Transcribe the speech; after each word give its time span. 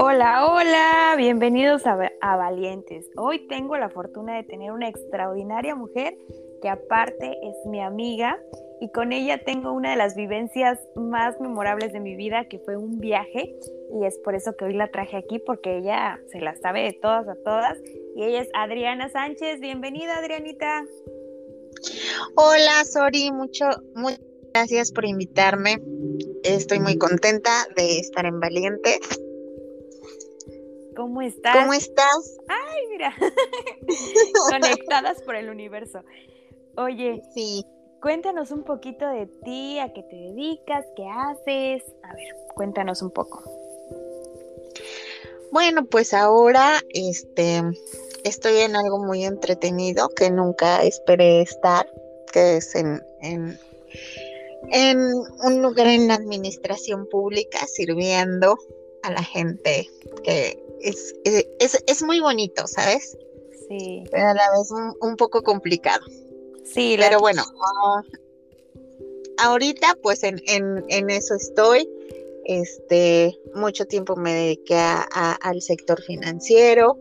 Hola, 0.00 0.46
hola, 0.46 1.14
bienvenidos 1.16 1.82
a, 1.84 1.96
Valientes. 2.36 3.10
Hoy 3.16 3.48
tengo 3.48 3.76
la 3.76 3.88
fortuna 3.88 4.36
de 4.36 4.44
tener 4.44 4.70
una 4.70 4.88
extraordinaria 4.88 5.74
mujer 5.74 6.16
que 6.62 6.68
aparte 6.68 7.36
es 7.42 7.56
mi 7.66 7.80
amiga 7.80 8.38
y 8.80 8.92
con 8.92 9.12
ella 9.12 9.42
tengo 9.44 9.72
una 9.72 9.90
de 9.90 9.96
las 9.96 10.14
vivencias 10.14 10.78
más 10.94 11.40
memorables 11.40 11.92
de 11.92 11.98
mi 11.98 12.14
vida 12.14 12.44
que 12.44 12.60
fue 12.60 12.76
un 12.76 13.00
viaje 13.00 13.56
y 13.92 14.04
es 14.04 14.16
por 14.18 14.36
eso 14.36 14.56
que 14.56 14.66
hoy 14.66 14.74
la 14.74 14.88
traje 14.88 15.16
aquí 15.16 15.40
porque 15.40 15.78
ella 15.78 16.20
se 16.30 16.40
la 16.40 16.54
sabe 16.54 16.82
de 16.82 16.92
todas 16.92 17.26
a 17.26 17.34
todas 17.44 17.76
y 18.14 18.22
ella 18.22 18.42
es 18.42 18.48
Adriana 18.54 19.08
Sánchez. 19.08 19.58
Bienvenida 19.58 20.18
Adrianita. 20.18 20.84
Hola 22.36 22.84
Sori, 22.84 23.32
mucho, 23.32 23.66
muchas 23.96 24.20
gracias 24.54 24.92
por 24.92 25.04
invitarme. 25.04 25.82
Estoy 26.44 26.78
muy 26.78 26.96
contenta 26.98 27.66
de 27.74 27.98
estar 27.98 28.26
en 28.26 28.38
Valientes 28.38 29.00
¿Cómo 30.98 31.22
estás? 31.22 31.54
¿Cómo 31.54 31.74
estás? 31.74 32.38
Ay, 32.48 32.86
mira, 32.88 33.14
conectadas 34.50 35.22
por 35.22 35.36
el 35.36 35.48
universo. 35.48 36.00
Oye, 36.76 37.22
sí. 37.32 37.64
cuéntanos 38.02 38.50
un 38.50 38.64
poquito 38.64 39.08
de 39.08 39.26
ti, 39.44 39.78
a 39.78 39.92
qué 39.92 40.02
te 40.02 40.16
dedicas, 40.16 40.84
qué 40.96 41.06
haces. 41.06 41.84
A 42.02 42.14
ver, 42.14 42.34
cuéntanos 42.52 43.00
un 43.02 43.12
poco. 43.12 43.44
Bueno, 45.52 45.84
pues 45.84 46.12
ahora 46.12 46.80
este 46.88 47.62
estoy 48.24 48.56
en 48.56 48.74
algo 48.74 48.98
muy 48.98 49.24
entretenido 49.24 50.08
que 50.08 50.32
nunca 50.32 50.82
esperé 50.82 51.42
estar, 51.42 51.86
que 52.32 52.56
es 52.56 52.74
en, 52.74 53.00
en, 53.22 53.56
en 54.72 54.98
un 55.44 55.62
lugar 55.62 55.86
en 55.86 56.08
la 56.08 56.14
administración 56.14 57.06
pública 57.08 57.64
sirviendo 57.68 58.58
a 59.08 59.12
la 59.12 59.22
gente 59.22 59.90
que 60.22 60.62
es, 60.80 61.14
es, 61.24 61.82
es 61.86 62.02
muy 62.02 62.20
bonito, 62.20 62.66
¿sabes? 62.66 63.16
Sí. 63.68 64.04
Pero 64.10 64.28
a 64.28 64.34
la 64.34 64.50
vez 64.50 64.70
un, 65.00 65.16
poco 65.16 65.42
complicado. 65.42 66.04
Sí, 66.64 66.96
pero 66.98 67.18
bueno, 67.18 67.42
ah, 67.42 68.02
ahorita 69.38 69.96
pues 70.02 70.22
en, 70.22 70.40
en, 70.46 70.84
en, 70.88 71.10
eso 71.10 71.34
estoy. 71.34 71.88
Este, 72.44 73.38
mucho 73.54 73.84
tiempo 73.86 74.16
me 74.16 74.32
dediqué 74.32 74.76
a, 74.76 75.32
al 75.42 75.60
sector 75.60 76.00
financiero, 76.02 76.98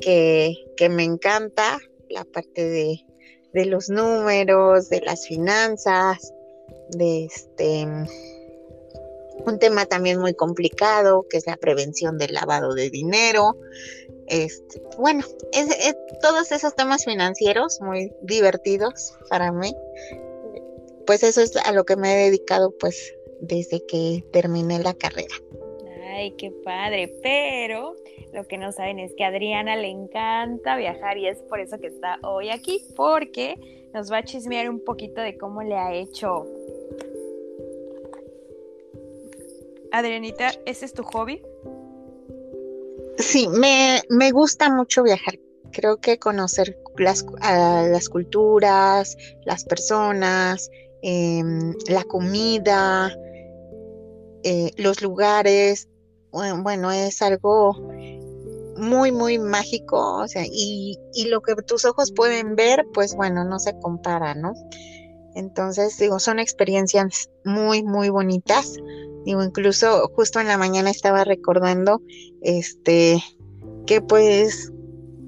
que, 0.00 0.54
que, 0.76 0.88
me 0.88 1.04
encanta, 1.04 1.78
la 2.10 2.24
parte 2.24 2.68
de, 2.68 3.04
de 3.52 3.66
los 3.66 3.90
números, 3.90 4.88
de 4.88 5.00
las 5.02 5.26
finanzas, 5.26 6.32
de 6.90 7.26
este 7.26 7.86
un 9.46 9.58
tema 9.58 9.86
también 9.86 10.20
muy 10.20 10.34
complicado, 10.34 11.26
que 11.28 11.36
es 11.36 11.46
la 11.46 11.56
prevención 11.56 12.18
del 12.18 12.34
lavado 12.34 12.74
de 12.74 12.90
dinero. 12.90 13.56
Este, 14.26 14.82
bueno, 14.98 15.24
es, 15.52 15.96
todos 16.20 16.52
esos 16.52 16.74
temas 16.74 17.04
financieros 17.04 17.80
muy 17.80 18.12
divertidos 18.22 19.16
para 19.28 19.52
mí. 19.52 19.74
Pues 21.06 21.22
eso 21.22 21.40
es 21.40 21.56
a 21.56 21.72
lo 21.72 21.84
que 21.84 21.96
me 21.96 22.12
he 22.12 22.24
dedicado 22.26 22.74
pues 22.78 23.14
desde 23.40 23.84
que 23.86 24.24
terminé 24.32 24.78
la 24.78 24.94
carrera. 24.94 25.34
Ay, 26.14 26.32
qué 26.32 26.50
padre, 26.64 27.14
pero 27.22 27.94
lo 28.32 28.46
que 28.46 28.58
no 28.58 28.72
saben 28.72 28.98
es 28.98 29.14
que 29.16 29.24
a 29.24 29.28
Adriana 29.28 29.76
le 29.76 29.88
encanta 29.88 30.76
viajar 30.76 31.16
y 31.16 31.28
es 31.28 31.38
por 31.42 31.60
eso 31.60 31.78
que 31.78 31.86
está 31.86 32.18
hoy 32.22 32.50
aquí, 32.50 32.84
porque 32.96 33.54
nos 33.94 34.12
va 34.12 34.18
a 34.18 34.24
chismear 34.24 34.68
un 34.68 34.84
poquito 34.84 35.20
de 35.20 35.38
cómo 35.38 35.62
le 35.62 35.76
ha 35.76 35.94
hecho 35.94 36.46
Adrianita, 39.92 40.52
¿ese 40.66 40.84
es 40.84 40.92
tu 40.92 41.02
hobby? 41.02 41.42
Sí, 43.18 43.48
me, 43.48 44.02
me 44.08 44.30
gusta 44.30 44.70
mucho 44.70 45.02
viajar. 45.02 45.38
Creo 45.72 45.98
que 45.98 46.18
conocer 46.18 46.78
las, 46.96 47.24
las 47.42 48.08
culturas, 48.08 49.16
las 49.44 49.64
personas, 49.64 50.70
em, 51.02 51.74
la 51.88 52.04
comida, 52.04 53.12
eh, 54.44 54.70
los 54.76 55.02
lugares, 55.02 55.88
bueno, 56.30 56.92
es 56.92 57.20
algo 57.22 57.74
muy, 58.76 59.10
muy 59.10 59.38
mágico, 59.38 60.18
o 60.18 60.28
sea, 60.28 60.44
y, 60.46 60.96
y, 61.12 61.26
lo 61.26 61.40
que 61.40 61.56
tus 61.56 61.84
ojos 61.84 62.12
pueden 62.12 62.54
ver, 62.54 62.86
pues 62.94 63.16
bueno, 63.16 63.44
no 63.44 63.58
se 63.58 63.76
compara, 63.80 64.34
¿no? 64.34 64.54
Entonces, 65.38 65.96
digo, 65.98 66.18
son 66.18 66.40
experiencias 66.40 67.30
muy, 67.44 67.84
muy 67.84 68.08
bonitas. 68.08 68.74
Digo, 69.24 69.44
incluso 69.44 70.08
justo 70.08 70.40
en 70.40 70.48
la 70.48 70.58
mañana 70.58 70.90
estaba 70.90 71.22
recordando, 71.22 72.02
este, 72.42 73.22
que 73.86 74.00
pues, 74.00 74.72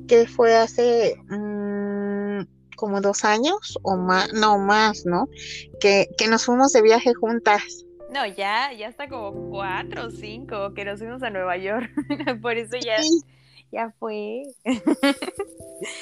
que 0.09 0.27
fue 0.27 0.57
hace 0.57 1.15
mm, 1.29 2.41
como 2.77 3.01
dos 3.01 3.25
años 3.25 3.79
o 3.83 3.97
más, 3.97 4.33
no 4.33 4.59
más, 4.59 5.07
¿no? 5.07 5.29
Que, 5.79 6.09
que 6.19 6.27
nos 6.27 6.45
fuimos 6.45 6.73
de 6.73 6.83
viaje 6.83 7.15
juntas. 7.15 7.87
No, 8.13 8.27
ya, 8.27 8.73
ya 8.73 8.89
está 8.89 9.09
como 9.09 9.49
cuatro 9.51 10.07
o 10.07 10.11
cinco 10.11 10.75
que 10.75 10.85
nos 10.85 10.99
fuimos 10.99 11.23
a 11.23 11.31
Nueva 11.31 11.57
York. 11.57 11.89
Por 12.43 12.57
eso 12.57 12.77
ya, 12.85 12.97
ya 13.71 13.95
fue. 14.01 14.43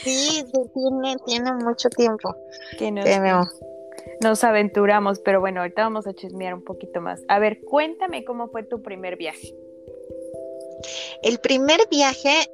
sí, 0.03 0.47
tiene, 0.73 1.17
tiene 1.27 1.53
mucho 1.53 1.91
tiempo. 1.91 2.35
Que 2.79 2.91
no 2.91 3.03
nos 4.21 4.45
aventuramos, 4.45 5.21
pero 5.21 5.41
bueno, 5.41 5.61
ahorita 5.61 5.83
vamos 5.83 6.07
a 6.07 6.15
chismear 6.15 6.55
un 6.55 6.65
poquito 6.65 7.01
más. 7.01 7.23
A 7.29 7.39
ver, 7.39 7.61
cuéntame 7.61 8.25
cómo 8.25 8.49
fue 8.49 8.63
tu 8.63 8.83
primer 8.83 9.17
viaje. 9.17 9.55
El 11.23 11.39
primer 11.39 11.81
viaje 11.91 12.51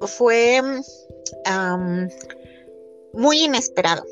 fue 0.00 0.60
muy 3.12 3.44
inesperado. 3.44 4.04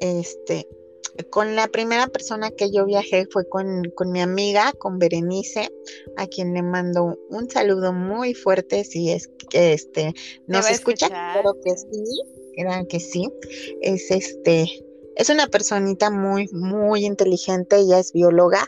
Este, 0.00 0.68
con 1.30 1.54
la 1.54 1.68
primera 1.68 2.08
persona 2.08 2.50
que 2.50 2.70
yo 2.70 2.84
viajé 2.84 3.26
fue 3.30 3.48
con, 3.48 3.90
con, 3.94 4.10
mi 4.10 4.20
amiga, 4.20 4.72
con 4.78 4.98
Berenice, 4.98 5.70
a 6.16 6.26
quien 6.26 6.54
le 6.54 6.62
mando 6.62 7.18
un 7.30 7.48
saludo 7.48 7.92
muy 7.92 8.34
fuerte 8.34 8.84
si 8.84 9.10
es 9.10 9.28
que 9.50 9.72
este 9.72 10.12
nos 10.46 10.68
escucha, 10.70 11.06
espero 11.06 11.54
que 11.62 11.76
sí, 11.76 12.22
que 12.88 13.00
sí. 13.00 13.28
Es 13.80 14.10
este 14.10 14.83
es 15.16 15.28
una 15.28 15.46
personita 15.46 16.10
muy, 16.10 16.48
muy 16.52 17.04
inteligente, 17.04 17.76
ella 17.76 17.98
es 17.98 18.12
bióloga, 18.12 18.66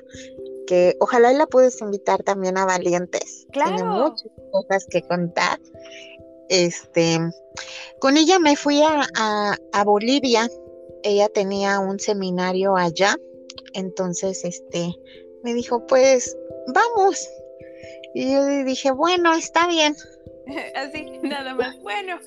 que 0.66 0.96
ojalá 1.00 1.32
la 1.32 1.46
puedes 1.46 1.80
invitar 1.80 2.22
también 2.22 2.58
a 2.58 2.64
Valientes. 2.64 3.46
Claro. 3.52 3.76
Tiene 3.76 3.90
muchas 3.90 4.28
cosas 4.52 4.86
que 4.90 5.02
contar. 5.02 5.60
Este, 6.48 7.18
con 7.98 8.16
ella 8.16 8.38
me 8.38 8.56
fui 8.56 8.82
a, 8.82 9.56
a, 9.72 9.84
Bolivia, 9.84 10.48
ella 11.02 11.28
tenía 11.28 11.80
un 11.80 11.98
seminario 11.98 12.76
allá, 12.76 13.16
entonces 13.74 14.44
este, 14.44 14.94
me 15.42 15.54
dijo, 15.54 15.84
pues 15.86 16.36
vamos. 16.68 17.28
Y 18.14 18.32
yo 18.32 18.46
dije, 18.64 18.92
bueno, 18.92 19.34
está 19.34 19.66
bien. 19.66 19.94
Así, 20.74 21.18
nada 21.22 21.54
más. 21.54 21.80
Bueno, 21.82 22.18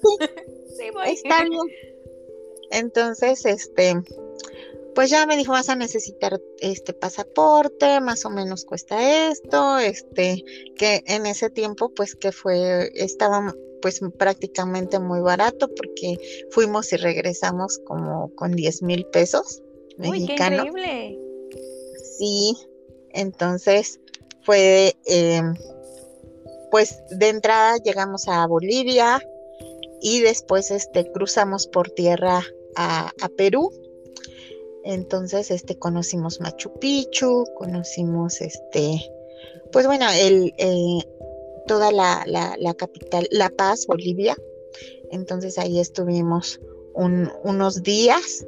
sí, 0.78 0.90
voy. 0.94 1.10
Está 1.12 1.44
bien. 1.46 1.60
Entonces, 2.72 3.46
este, 3.46 3.96
pues 4.96 5.10
ya 5.10 5.26
me 5.26 5.38
dijo, 5.38 5.54
vas 5.54 5.70
a 5.70 5.76
necesitar 5.76 6.40
este 6.60 6.94
pasaporte, 6.94 8.02
más 8.02 8.26
o 8.26 8.30
menos 8.30 8.66
cuesta 8.66 9.30
esto, 9.30 9.78
este, 9.78 10.44
que 10.76 11.04
en 11.06 11.26
ese 11.26 11.50
tiempo, 11.50 11.90
pues 11.94 12.16
que 12.16 12.32
fue, 12.32 12.92
estaba 12.96 13.54
pues 13.82 14.02
prácticamente 14.18 15.00
muy 15.00 15.22
barato 15.22 15.70
porque 15.74 16.20
fuimos 16.52 16.92
y 16.92 16.98
regresamos 16.98 17.80
como 17.86 18.34
con 18.36 18.52
10 18.52 18.82
mil 18.84 19.06
pesos 19.06 19.62
mexicanos. 19.98 20.66
Uy, 20.66 20.76
qué 20.76 20.76
increíble. 20.76 21.20
Sí, 22.18 22.58
entonces 23.12 24.00
fue, 24.44 24.96
em, 25.06 25.54
pues 26.72 27.02
de 27.10 27.30
entrada 27.30 27.78
llegamos 27.78 28.28
a 28.28 28.46
Bolivia 28.48 29.22
y 30.02 30.22
después 30.22 30.72
este 30.72 31.10
cruzamos 31.12 31.68
por 31.68 31.90
tierra 31.92 32.44
a, 32.80 33.30
Perú. 33.38 33.72
Entonces, 34.84 35.52
este, 35.52 35.78
conocimos 35.78 36.40
Machu 36.40 36.72
Picchu, 36.80 37.46
conocimos, 37.58 38.42
este, 38.42 39.02
pues 39.72 39.86
bueno, 39.86 40.06
el, 40.18 40.54
eh, 40.58 41.00
toda 41.68 41.92
la, 41.92 42.24
la, 42.26 42.74
capital, 42.74 43.28
La 43.32 43.50
Paz, 43.50 43.86
Bolivia. 43.86 44.36
Entonces 45.12 45.58
ahí 45.58 45.80
estuvimos 45.80 46.60
unos 46.94 47.84
días 47.84 48.46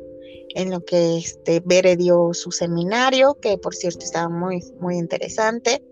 en 0.56 0.72
lo 0.72 0.84
que 0.84 1.18
este 1.18 1.62
Bere 1.64 1.96
dio 1.96 2.34
su 2.34 2.52
seminario, 2.52 3.36
que 3.36 3.58
por 3.58 3.76
cierto 3.76 4.06
estaba 4.06 4.30
muy, 4.30 4.64
muy 4.80 4.98
interesante. 4.98 5.84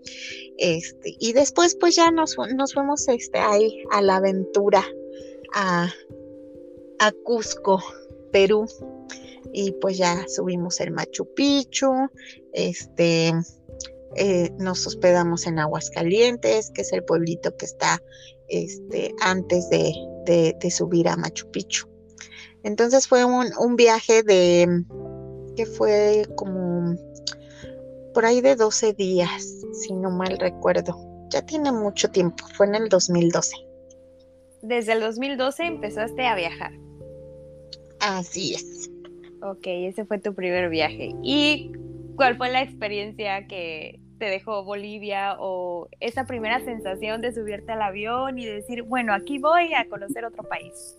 Este, 0.58 1.16
y 1.18 1.32
después 1.32 1.76
pues 1.76 1.96
ya 1.96 2.10
nos, 2.10 2.36
nos 2.54 2.74
fuimos 2.74 3.08
este, 3.08 3.38
ahí 3.38 3.82
a 3.90 4.02
la 4.02 4.16
aventura 4.16 4.84
a, 5.54 5.92
a 6.98 7.12
Cusco. 7.24 7.82
Perú. 8.30 8.66
Y 9.52 9.72
pues 9.72 9.98
ya 9.98 10.26
subimos 10.28 10.80
el 10.80 10.92
Machu 10.92 11.26
Picchu, 11.34 11.90
este, 12.52 13.32
eh, 14.16 14.50
nos 14.58 14.86
hospedamos 14.86 15.46
en 15.46 15.58
Aguascalientes, 15.58 16.70
que 16.70 16.82
es 16.82 16.92
el 16.92 17.04
pueblito 17.04 17.56
que 17.56 17.66
está 17.66 18.02
este, 18.48 19.14
antes 19.20 19.68
de, 19.70 19.92
subir 20.70 21.08
a 21.08 21.16
Machu 21.16 21.50
Picchu. 21.50 21.88
Entonces 22.62 23.08
fue 23.08 23.24
un, 23.24 23.50
un 23.58 23.76
viaje 23.76 24.22
de 24.22 24.84
que 25.56 25.66
fue 25.66 26.26
como 26.36 26.96
por 28.12 28.24
ahí 28.24 28.40
de 28.40 28.56
12 28.56 28.92
días, 28.94 29.64
si 29.72 29.94
no 29.94 30.10
mal 30.10 30.38
recuerdo. 30.38 30.96
Ya 31.30 31.42
tiene 31.42 31.72
mucho 31.72 32.10
tiempo, 32.10 32.44
fue 32.54 32.66
en 32.66 32.74
el 32.74 32.88
2012. 32.88 33.56
Desde 34.62 34.92
el 34.92 35.00
2012 35.00 35.64
empezaste 35.64 36.26
a 36.26 36.34
viajar. 36.34 36.72
Así 38.00 38.54
es. 38.54 38.90
Ok, 39.42 39.66
ese 39.66 40.04
fue 40.04 40.18
tu 40.18 40.34
primer 40.34 40.68
viaje. 40.68 41.14
¿Y 41.22 41.72
cuál 42.16 42.36
fue 42.36 42.50
la 42.50 42.62
experiencia 42.62 43.46
que 43.46 44.00
te 44.18 44.26
dejó 44.26 44.64
Bolivia 44.64 45.36
o 45.38 45.88
esa 46.00 46.26
primera 46.26 46.62
sensación 46.64 47.22
de 47.22 47.32
subirte 47.32 47.72
al 47.72 47.82
avión 47.82 48.38
y 48.38 48.44
decir, 48.44 48.82
bueno, 48.82 49.14
aquí 49.14 49.38
voy 49.38 49.72
a 49.74 49.88
conocer 49.88 50.24
otro 50.24 50.42
país? 50.44 50.96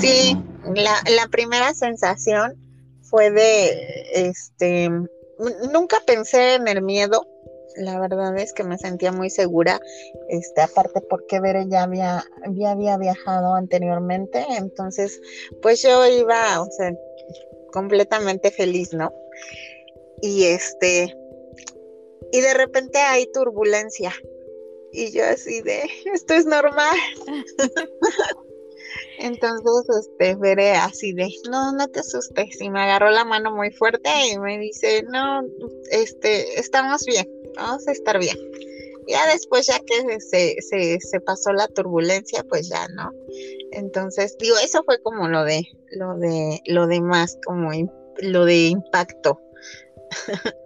Sí, 0.00 0.36
la, 0.74 0.94
la 1.10 1.26
primera 1.28 1.74
sensación 1.74 2.54
fue 3.02 3.30
de, 3.30 4.28
este, 4.28 4.88
nunca 5.72 5.98
pensé 6.06 6.54
en 6.54 6.68
el 6.68 6.82
miedo, 6.82 7.26
la 7.76 7.98
verdad 7.98 8.36
es 8.38 8.52
que 8.52 8.64
me 8.64 8.78
sentía 8.78 9.12
muy 9.12 9.30
segura, 9.30 9.80
este, 10.28 10.60
aparte 10.60 11.00
porque 11.00 11.40
Bere 11.40 11.66
ya 11.68 11.84
había, 11.84 12.24
ya 12.50 12.72
había 12.72 12.96
viajado 12.98 13.54
anteriormente, 13.54 14.44
entonces 14.56 15.20
pues 15.60 15.82
yo 15.82 16.06
iba, 16.06 16.60
o 16.60 16.70
sea, 16.70 16.92
completamente 17.72 18.50
feliz, 18.50 18.92
¿no? 18.92 19.12
Y 20.20 20.44
este, 20.44 21.16
y 22.32 22.40
de 22.40 22.54
repente 22.54 22.98
hay 22.98 23.30
turbulencia, 23.32 24.12
y 24.92 25.10
yo 25.10 25.24
así 25.24 25.62
de, 25.62 25.82
esto 26.14 26.34
es 26.34 26.46
normal. 26.46 26.96
Entonces, 29.18 29.96
este, 30.00 30.34
veré 30.34 30.72
así 30.72 31.12
de, 31.12 31.28
no, 31.50 31.72
no 31.72 31.88
te 31.88 32.00
asustes. 32.00 32.60
Y 32.60 32.70
me 32.70 32.82
agarró 32.82 33.10
la 33.10 33.24
mano 33.24 33.54
muy 33.54 33.70
fuerte 33.70 34.10
y 34.32 34.38
me 34.38 34.58
dice, 34.58 35.04
no, 35.04 35.42
este, 35.90 36.58
estamos 36.58 37.04
bien, 37.06 37.26
vamos 37.56 37.86
a 37.88 37.92
estar 37.92 38.18
bien. 38.18 38.36
Ya 39.08 39.26
después, 39.26 39.66
ya 39.66 39.80
que 39.80 40.20
se, 40.20 40.56
se, 40.62 41.00
se 41.00 41.20
pasó 41.20 41.52
la 41.52 41.66
turbulencia, 41.68 42.44
pues 42.48 42.68
ya, 42.68 42.86
¿no? 42.88 43.10
Entonces, 43.72 44.36
digo, 44.38 44.56
eso 44.62 44.82
fue 44.84 45.00
como 45.02 45.28
lo 45.28 45.44
de, 45.44 45.66
lo 45.90 46.14
de, 46.14 46.60
lo 46.66 46.86
de 46.86 47.00
más, 47.00 47.38
como 47.44 47.70
lo 48.18 48.44
de 48.44 48.66
impacto. 48.66 49.40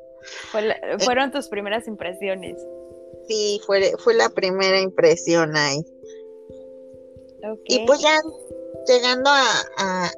fueron 0.98 1.30
tus 1.30 1.48
primeras 1.48 1.86
impresiones. 1.86 2.62
Sí, 3.28 3.60
fue, 3.66 3.92
fue 3.98 4.14
la 4.14 4.28
primera 4.28 4.80
impresión 4.80 5.56
ahí. 5.56 5.84
Y 7.66 7.86
pues 7.86 8.00
ya 8.00 8.18
llegando 8.86 9.30
a, 9.30 10.10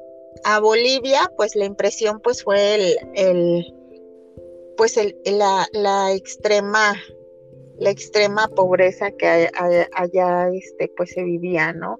a, 0.45 0.59
Bolivia, 0.59 1.31
pues 1.37 1.55
la 1.55 1.65
impresión 1.65 2.19
pues 2.21 2.43
fue 2.43 2.75
el, 2.75 2.97
el 3.13 3.73
pues 4.79 4.95
el, 4.95 5.13
la, 5.25 5.67
la 5.73 6.13
extrema 6.13 6.95
la 7.79 7.91
extrema 7.91 8.47
pobreza 8.47 9.11
que 9.11 9.49
allá 9.93 10.49
este 10.53 10.91
pues 10.97 11.11
se 11.11 11.23
vivía, 11.23 11.73
¿no? 11.73 11.97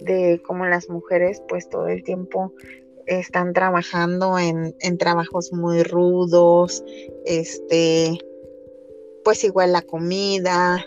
De 0.00 0.40
cómo 0.46 0.66
las 0.66 0.88
mujeres 0.88 1.42
pues 1.48 1.68
todo 1.68 1.88
el 1.88 2.04
tiempo 2.04 2.52
están 3.06 3.52
trabajando 3.54 4.38
en, 4.38 4.76
en 4.80 4.98
trabajos 4.98 5.52
muy 5.52 5.82
rudos, 5.82 6.84
este, 7.24 8.18
pues 9.24 9.44
igual 9.44 9.72
la 9.72 9.82
comida, 9.82 10.84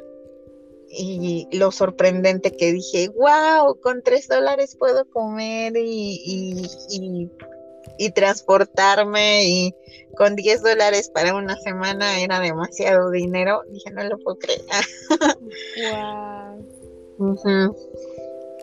y 0.91 1.47
lo 1.51 1.71
sorprendente 1.71 2.51
que 2.51 2.73
dije, 2.73 3.09
wow, 3.09 3.79
con 3.79 4.03
tres 4.03 4.27
dólares 4.27 4.75
puedo 4.77 5.09
comer 5.09 5.73
y, 5.77 6.67
y, 7.97 8.11
transportarme 8.11 9.45
y 9.45 9.75
con 10.15 10.35
diez 10.35 10.61
dólares 10.61 11.09
para 11.13 11.35
una 11.35 11.55
semana 11.57 12.21
era 12.21 12.39
demasiado 12.39 13.11
dinero. 13.11 13.61
Dije, 13.69 13.91
no 13.91 14.03
lo 14.03 14.17
puedo 14.19 14.37
creer. 14.37 14.61
wow. 17.17 17.75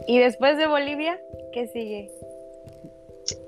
¿Y 0.07 0.19
después 0.19 0.57
de 0.57 0.67
Bolivia, 0.67 1.21
qué 1.53 1.69
sigue? 1.69 2.11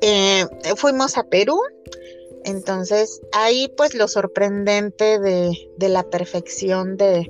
Eh, 0.03 0.45
fuimos 0.77 1.17
a 1.17 1.25
Perú. 1.25 1.61
Entonces 2.45 3.21
ahí 3.33 3.73
pues 3.77 3.95
lo 3.95 4.09
sorprendente 4.09 5.19
de, 5.19 5.53
de 5.77 5.89
la 5.91 6.03
perfección 6.05 6.97
de, 6.97 7.29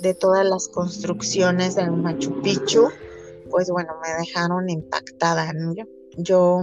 de 0.00 0.14
todas 0.14 0.44
las 0.44 0.68
construcciones 0.68 1.74
del 1.74 1.92
Machu 1.92 2.40
Picchu, 2.42 2.88
pues 3.50 3.70
bueno, 3.70 3.94
me 4.02 4.12
dejaron 4.24 4.68
impactada. 4.68 5.52
Yo, 6.16 6.62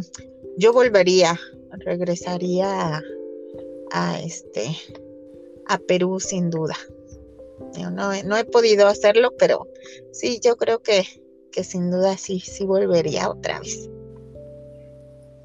yo 0.57 0.74
volvería, 0.74 1.40
regresaría 1.86 2.98
a, 2.98 3.02
este 4.20 4.76
a 5.68 5.78
Perú 5.78 6.20
sin 6.20 6.50
duda. 6.50 6.76
Yo 7.78 7.90
no, 7.90 8.12
no, 8.24 8.38
he 8.38 8.46
podido 8.46 8.88
hacerlo, 8.88 9.34
pero 9.38 9.68
sí, 10.12 10.40
yo 10.44 10.56
creo 10.58 10.82
que, 10.82 11.04
que 11.52 11.64
sin 11.64 11.92
duda 11.92 12.18
sí, 12.18 12.40
sí 12.40 12.66
volvería 12.66 13.30
otra 13.30 13.60
vez. 13.60 13.90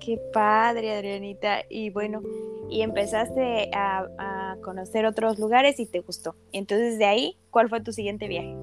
Qué 0.00 0.18
padre, 0.32 0.96
Adrianita. 0.96 1.62
Y 1.68 1.90
bueno, 1.90 2.22
y 2.70 2.82
empezaste 2.82 3.70
a, 3.74 4.56
conocer 4.62 5.06
otros 5.06 5.38
lugares 5.38 5.80
y 5.80 5.86
te 5.86 6.00
gustó. 6.00 6.34
Entonces, 6.52 6.98
de 6.98 7.06
ahí, 7.06 7.38
¿cuál 7.50 7.68
fue 7.68 7.80
tu 7.80 7.92
siguiente 7.92 8.28
viaje? 8.28 8.54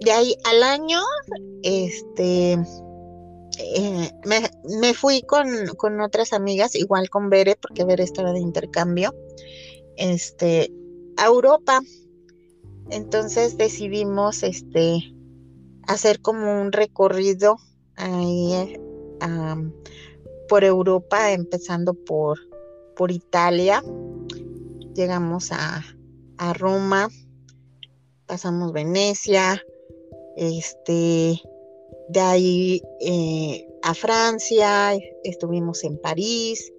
de 0.00 0.12
ahí 0.12 0.36
al 0.44 0.62
año, 0.62 1.00
este, 1.62 2.56
eh, 3.58 4.10
me, 4.24 4.94
fui 4.94 5.22
con, 5.22 5.46
con, 5.76 6.00
otras 6.00 6.32
amigas, 6.32 6.74
igual 6.74 7.10
con 7.10 7.30
Bere, 7.30 7.56
porque 7.56 7.84
Bere 7.84 8.04
estaba 8.04 8.32
de 8.32 8.40
intercambio, 8.40 9.14
este, 9.96 10.72
a 11.16 11.26
Europa. 11.26 11.80
Entonces 12.90 13.56
decidimos, 13.56 14.42
este, 14.42 15.14
hacer 15.86 16.20
como 16.20 16.60
un 16.60 16.72
recorrido 16.72 17.56
ahí 17.96 18.78
por 20.48 20.64
Europa, 20.64 21.32
empezando 21.32 21.94
por, 21.94 22.38
por 22.96 23.10
Italia. 23.10 23.82
Llegamos 24.94 25.50
a, 25.52 25.82
Roma, 26.54 27.08
pasamos 28.26 28.72
Venecia, 28.72 29.62
este, 30.36 31.40
de 32.08 32.20
ahí 32.20 32.82
eh, 33.00 33.66
a 33.82 33.94
Francia, 33.94 34.98
estuvimos 35.22 35.84
en 35.84 35.98
París, 35.98 36.72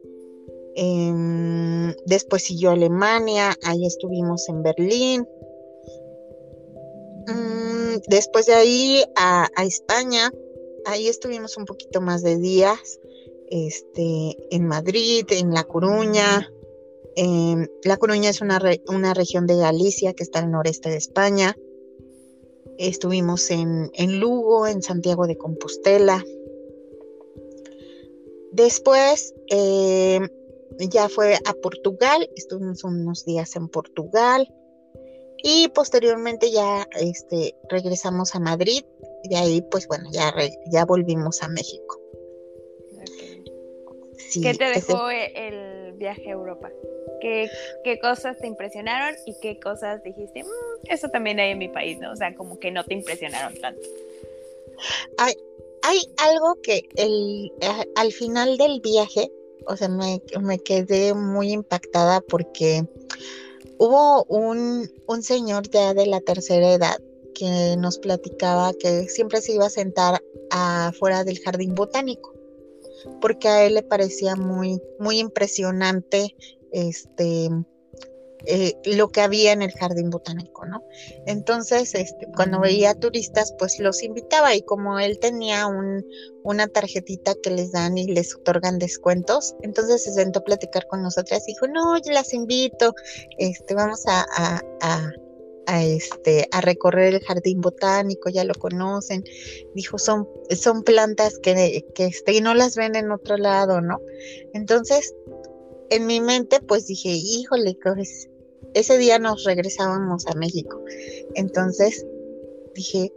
em, 0.75 1.93
después 2.05 2.43
siguió 2.43 2.72
Alemania, 2.72 3.55
ahí 3.63 3.86
estuvimos 3.86 4.48
en 4.50 4.63
Berlín, 4.63 5.27
mm, 7.27 7.98
después 8.07 8.45
de 8.45 8.53
ahí 8.53 9.03
a, 9.15 9.48
España, 9.63 10.31
ahí 10.86 11.07
estuvimos 11.07 11.57
un 11.57 11.65
poquito 11.65 12.01
más 12.01 12.22
de 12.24 12.38
días, 12.38 13.00
este, 13.50 14.38
en 14.51 14.67
Madrid, 14.67 15.25
en 15.29 15.53
La 15.53 15.63
Coruña. 15.63 16.51
la 17.84 17.98
Coruña 17.98 18.29
es 18.29 18.41
una, 18.41 18.60
una, 18.89 19.13
región 19.13 19.48
de 19.48 19.55
Galicia 19.55 20.13
que 20.13 20.24
está 20.24 20.39
al 20.39 20.51
noreste 20.51 20.89
de 20.89 20.98
España. 20.98 21.55
Estuvimos 22.77 23.50
en, 23.51 23.89
en 23.94 24.20
Lugo, 24.20 24.67
en 24.67 24.82
Santiago 24.82 25.27
de 25.27 25.38
Compostela. 25.38 26.24
Después 28.51 29.34
eh, 29.50 30.20
ya 30.79 31.10
fue 31.10 31.36
a 31.36 31.53
Portugal, 31.53 32.29
estuvimos 32.36 32.84
unos 32.84 33.25
días 33.25 33.55
en 33.55 33.67
Portugal 33.67 34.48
y 35.44 35.67
posteriormente 35.70 36.51
ya 36.51 36.88
este, 37.00 37.55
regresamos 37.70 38.34
a 38.36 38.39
Madrid 38.39 38.84
de 39.29 39.36
ahí, 39.36 39.62
pues 39.72 39.88
bueno, 39.88 40.10
ya, 40.12 40.34
ya 40.72 40.86
volvimos 40.86 41.41
a 41.41 41.48
México. 41.48 42.04
¿Qué 44.34 44.53
te 44.53 44.65
dejó 44.65 45.10
el 45.10 45.93
viaje 45.93 46.29
a 46.29 46.34
Europa? 46.34 46.69
¿Qué, 47.22 48.00
cosas 48.01 48.38
te 48.38 48.48
impresionaron 48.48 49.15
y 49.25 49.34
qué 49.41 49.60
cosas 49.60 50.03
dijiste, 50.03 50.43
mm, 50.43 50.91
eso 50.91 51.10
también 51.10 51.39
hay 51.39 51.51
en 51.51 51.57
mi 51.57 51.69
país, 51.69 51.98
¿no? 52.00 52.12
O 52.12 52.15
sea, 52.15 52.36
como 52.36 52.60
que 52.60 52.72
no 52.72 52.84
te 52.84 52.93
impresionaron 52.93 53.60
tanto. 53.60 53.81
Hay, 55.17 55.34
hay 55.81 56.00
algo 56.17 56.62
que 56.62 56.88
el, 56.98 57.51
al 57.95 58.12
final 58.12 58.57
del 58.57 58.81
viaje, 58.81 59.31
o 59.65 59.75
sea, 59.75 59.88
me, 59.88 60.22
me 60.41 60.60
quedé 60.60 61.13
muy 61.13 61.51
impactada 61.51 62.22
porque 62.22 62.86
hubo 63.77 64.24
un, 64.25 64.89
un 65.07 65.24
señor 65.24 65.69
ya 65.69 65.93
de 65.93 66.05
la 66.05 66.22
tercera 66.22 66.74
edad 66.74 66.98
que 67.34 67.75
nos 67.77 67.98
platicaba 67.98 68.74
que 68.74 69.10
siempre 69.10 69.41
se 69.41 69.53
iba 69.53 69.65
a 69.65 69.69
sentar 69.69 70.22
afuera 70.51 71.24
del 71.24 71.39
jardín 71.39 71.75
botánico, 71.75 72.34
porque 73.21 73.47
a 73.47 73.65
él 73.65 73.75
le 73.75 73.83
parecía 73.83 74.35
muy, 74.35 74.81
muy 75.00 75.19
impresionante 75.19 76.35
este, 76.71 77.50
eh, 78.47 78.77
lo 78.85 79.09
que 79.09 79.21
había 79.21 79.53
en 79.53 79.63
el 79.63 79.71
jardín 79.71 80.09
botánico, 80.12 80.65
¿no? 80.65 80.83
Entonces, 81.25 81.95
este, 81.95 82.27
cuando 82.35 82.59
veía 82.59 82.93
turistas, 82.93 83.55
pues 83.57 83.79
los 83.79 84.03
invitaba 84.03 84.53
y 84.53 84.62
como 84.62 85.00
él 85.00 85.17
tenía 85.19 85.65
un, 85.65 86.05
una 86.43 86.67
tarjetita 86.67 87.33
que 87.41 87.50
les 87.50 87.71
dan 87.71 87.97
y 87.97 88.07
les 88.07 88.35
otorgan 88.35 88.77
descuentos, 88.77 89.55
entonces 89.62 90.03
se 90.03 90.13
sentó 90.13 90.39
a 90.39 90.43
platicar 90.43 90.85
con 90.88 91.01
nosotras 91.01 91.43
y 91.47 91.53
dijo, 91.53 91.67
no, 91.67 91.97
yo 91.97 92.12
las 92.12 92.33
invito, 92.33 92.93
este, 93.39 93.74
vamos 93.74 94.03
a, 94.07 94.62
este 95.67 96.48
a 96.51 96.62
recorrer 96.62 97.15
el 97.15 97.22
jardín 97.22 97.62
botánico, 97.62 98.29
ya 98.29 98.43
lo 98.43 98.53
conocen. 98.55 99.24
Dijo, 99.74 99.98
son 99.98 100.27
son 100.55 100.84
plantas 100.84 101.39
que 101.39 101.86
que 101.95 102.05
este 102.05 102.34
y 102.34 102.41
no 102.41 102.53
las 102.53 102.75
ven 102.75 102.95
en 102.95 103.12
otro 103.12 103.38
lado, 103.38 103.81
¿no? 103.81 104.01
Entonces, 104.53 105.13
en 105.89 106.05
mi 106.05 106.22
mente 106.22 106.60
pues 106.62 106.88
dije, 106.88 107.10
"Híjole, 107.10 107.77
pues 107.84 108.29
ese 108.75 108.98
día 108.98 109.17
nos 109.19 109.43
regresábamos 109.43 110.27
a 110.27 110.36
México. 110.36 110.84
Entonces 111.36 112.05
dije, 112.75 113.12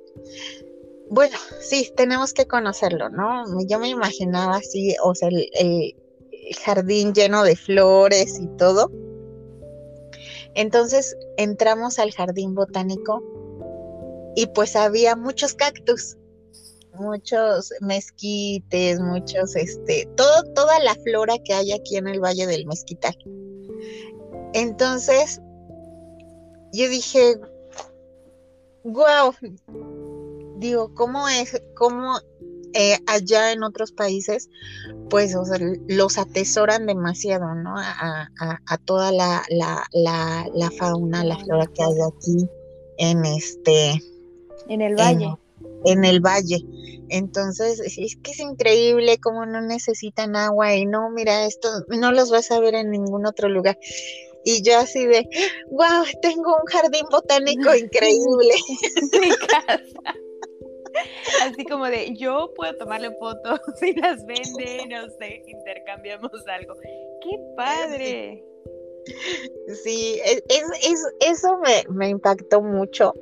bueno, 1.11 1.37
sí, 1.61 1.90
tenemos 1.97 2.33
que 2.33 2.47
conocerlo, 2.47 3.11
¿no? 3.11 3.45
Yo 3.67 3.78
me 3.78 3.88
imaginaba 3.88 4.57
así, 4.57 4.95
o 5.02 5.14
sea, 5.14 5.28
el, 5.28 5.95
jardín 6.64 7.12
lleno 7.12 7.43
de 7.45 7.57
flores 7.57 8.38
y 8.40 8.47
todo. 8.57 8.90
Entonces 10.59 11.17
entramos 11.37 12.00
al 12.00 12.11
jardín 12.11 12.57
botánico 12.57 13.23
y 14.35 14.49
pues 14.49 14.75
había 14.75 15.15
muchos 15.15 15.55
cactus, 15.55 16.17
muchos 16.95 17.73
mezquites, 17.81 18.99
muchos, 18.99 19.55
este, 19.55 20.09
toda 20.17 20.81
la 20.81 20.97
flora 20.97 21.37
que 21.45 21.55
hay 21.55 21.71
aquí 21.71 21.97
en 21.97 22.09
el 22.09 22.19
Valle 22.19 22.49
del 22.49 22.67
Mezquital. 22.67 23.17
Entonces, 24.53 25.41
yo 26.73 26.88
dije, 26.88 27.37
wow, 28.83 29.33
digo, 30.57 30.93
¿cómo 30.93 31.29
es, 31.29 31.62
cómo 31.77 32.19
eh, 32.75 32.98
allá 33.06 33.52
en 33.52 33.62
otros 33.62 33.92
países, 33.92 34.50
pues, 35.10 35.34
o 35.34 35.44
sea, 35.44 35.58
los 35.88 36.18
atesoran 36.18 36.87
demasiado, 36.87 37.54
¿no? 37.54 37.75
A, 37.76 38.78
toda 38.84 39.12
la, 39.12 39.42
la, 39.50 39.87
la, 40.52 40.70
fauna, 40.70 41.25
la 41.25 41.38
flora 41.38 41.66
que 41.66 41.82
hay 41.82 41.94
aquí 42.00 42.48
en 42.98 43.25
este... 43.25 44.02
En 44.68 44.82
el 44.82 44.94
valle. 44.96 45.34
En, 45.84 46.04
el 46.04 46.20
valle. 46.20 46.64
Entonces, 47.08 47.80
es 47.80 48.16
que 48.16 48.30
es 48.32 48.40
increíble 48.40 49.18
cómo 49.18 49.46
no 49.46 49.62
necesitan 49.62 50.37
agua 50.37 50.75
y 50.75 50.84
no, 50.84 51.10
mira, 51.10 51.46
esto 51.46 51.68
no 51.88 52.12
los 52.12 52.30
vas 52.30 52.50
a 52.50 52.60
ver 52.60 52.75
en 52.75 52.90
ningún 52.90 53.26
otro 53.26 53.48
lugar. 53.48 53.78
Y 54.44 54.62
yo 54.62 54.78
así 54.78 55.06
de, 55.06 55.28
wow, 55.70 56.04
tengo 56.22 56.56
un 56.56 56.66
jardín 56.66 57.06
botánico 57.10 57.75
increíble. 57.75 58.54
Mi 59.20 59.30
casa. 59.46 60.14
Así 61.43 61.64
como 61.64 61.87
de, 61.87 62.14
yo 62.14 62.52
puedo 62.55 62.76
tomarle 62.76 63.11
fotos 63.19 63.61
y 63.83 63.95
las 63.99 64.25
venden, 64.26 64.88
no 64.88 65.09
sé, 65.19 65.43
intercambiamos 65.47 66.47
algo. 66.47 66.75
¡Qué 67.23 67.38
padre! 67.57 68.45
Sí, 69.83 70.21
es, 70.25 70.43
es, 70.49 71.00
eso 71.21 71.59
me, 71.59 71.85
me 71.90 72.09
impactó 72.09 72.61
mucho. 72.61 73.14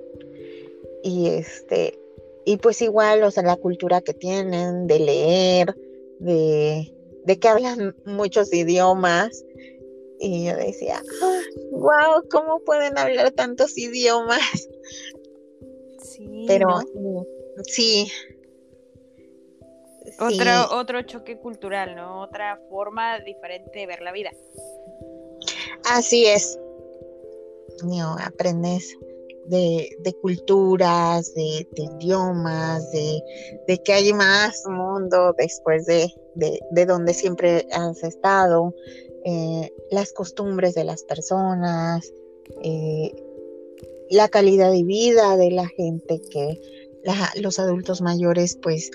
Y 1.02 1.28
este, 1.28 1.98
y 2.44 2.56
pues 2.58 2.80
igual, 2.80 3.22
o 3.24 3.30
sea, 3.30 3.42
la 3.42 3.56
cultura 3.56 4.00
que 4.00 4.14
tienen 4.14 4.86
de 4.86 5.00
leer, 5.00 5.74
de, 6.20 6.92
de 7.24 7.38
que 7.38 7.48
hablan 7.48 7.94
muchos 8.04 8.52
idiomas. 8.52 9.44
Y 10.18 10.46
yo 10.46 10.56
decía, 10.56 11.02
wow, 11.72 12.26
¿cómo 12.30 12.60
pueden 12.60 12.96
hablar 12.96 13.32
tantos 13.32 13.76
idiomas? 13.76 14.68
Sí. 16.02 16.44
Pero 16.46 16.80
sí. 17.64 18.10
Otro, 20.18 20.78
otro 20.78 21.02
choque 21.02 21.38
cultural, 21.38 21.94
¿no? 21.94 22.22
Otra 22.22 22.60
forma 22.70 23.18
diferente 23.20 23.80
de 23.80 23.86
ver 23.86 24.00
la 24.02 24.12
vida. 24.12 24.30
Así 25.84 26.26
es. 26.26 26.58
No, 27.84 28.16
aprendes 28.18 28.96
de, 29.46 29.88
de 30.00 30.12
culturas, 30.14 31.34
de, 31.34 31.66
idiomas, 31.76 32.90
de, 32.92 33.22
de, 33.66 33.82
que 33.82 33.92
hay 33.92 34.12
más 34.12 34.64
mundo 34.66 35.34
después 35.36 35.84
de, 35.86 36.08
de 36.34 36.86
donde 36.86 37.12
siempre 37.12 37.66
has 37.72 38.02
estado. 38.02 38.74
Eh, 39.28 39.74
las 39.90 40.12
costumbres 40.12 40.74
de 40.74 40.84
las 40.84 41.02
personas, 41.02 42.14
eh, 42.62 43.12
la 44.08 44.28
calidad 44.28 44.70
de 44.70 44.84
vida 44.84 45.36
de 45.36 45.50
la 45.50 45.66
gente, 45.66 46.20
que 46.30 46.60
los 47.36 47.58
adultos 47.58 48.00
mayores 48.00 48.58
pues 48.62 48.90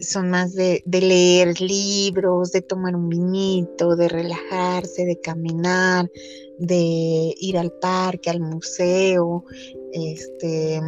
son 0.00 0.30
más 0.30 0.54
de, 0.54 0.82
leer 0.86 1.60
libros, 1.60 2.52
de 2.52 2.62
tomar 2.62 2.96
un 2.96 3.08
vinito, 3.08 3.94
de 3.96 4.08
relajarse, 4.08 5.04
de 5.04 5.20
caminar, 5.20 6.10
de 6.58 7.34
ir 7.38 7.58
al 7.58 7.72
parque, 7.72 8.30
al 8.30 8.40
museo, 8.40 9.44
este 9.92 10.80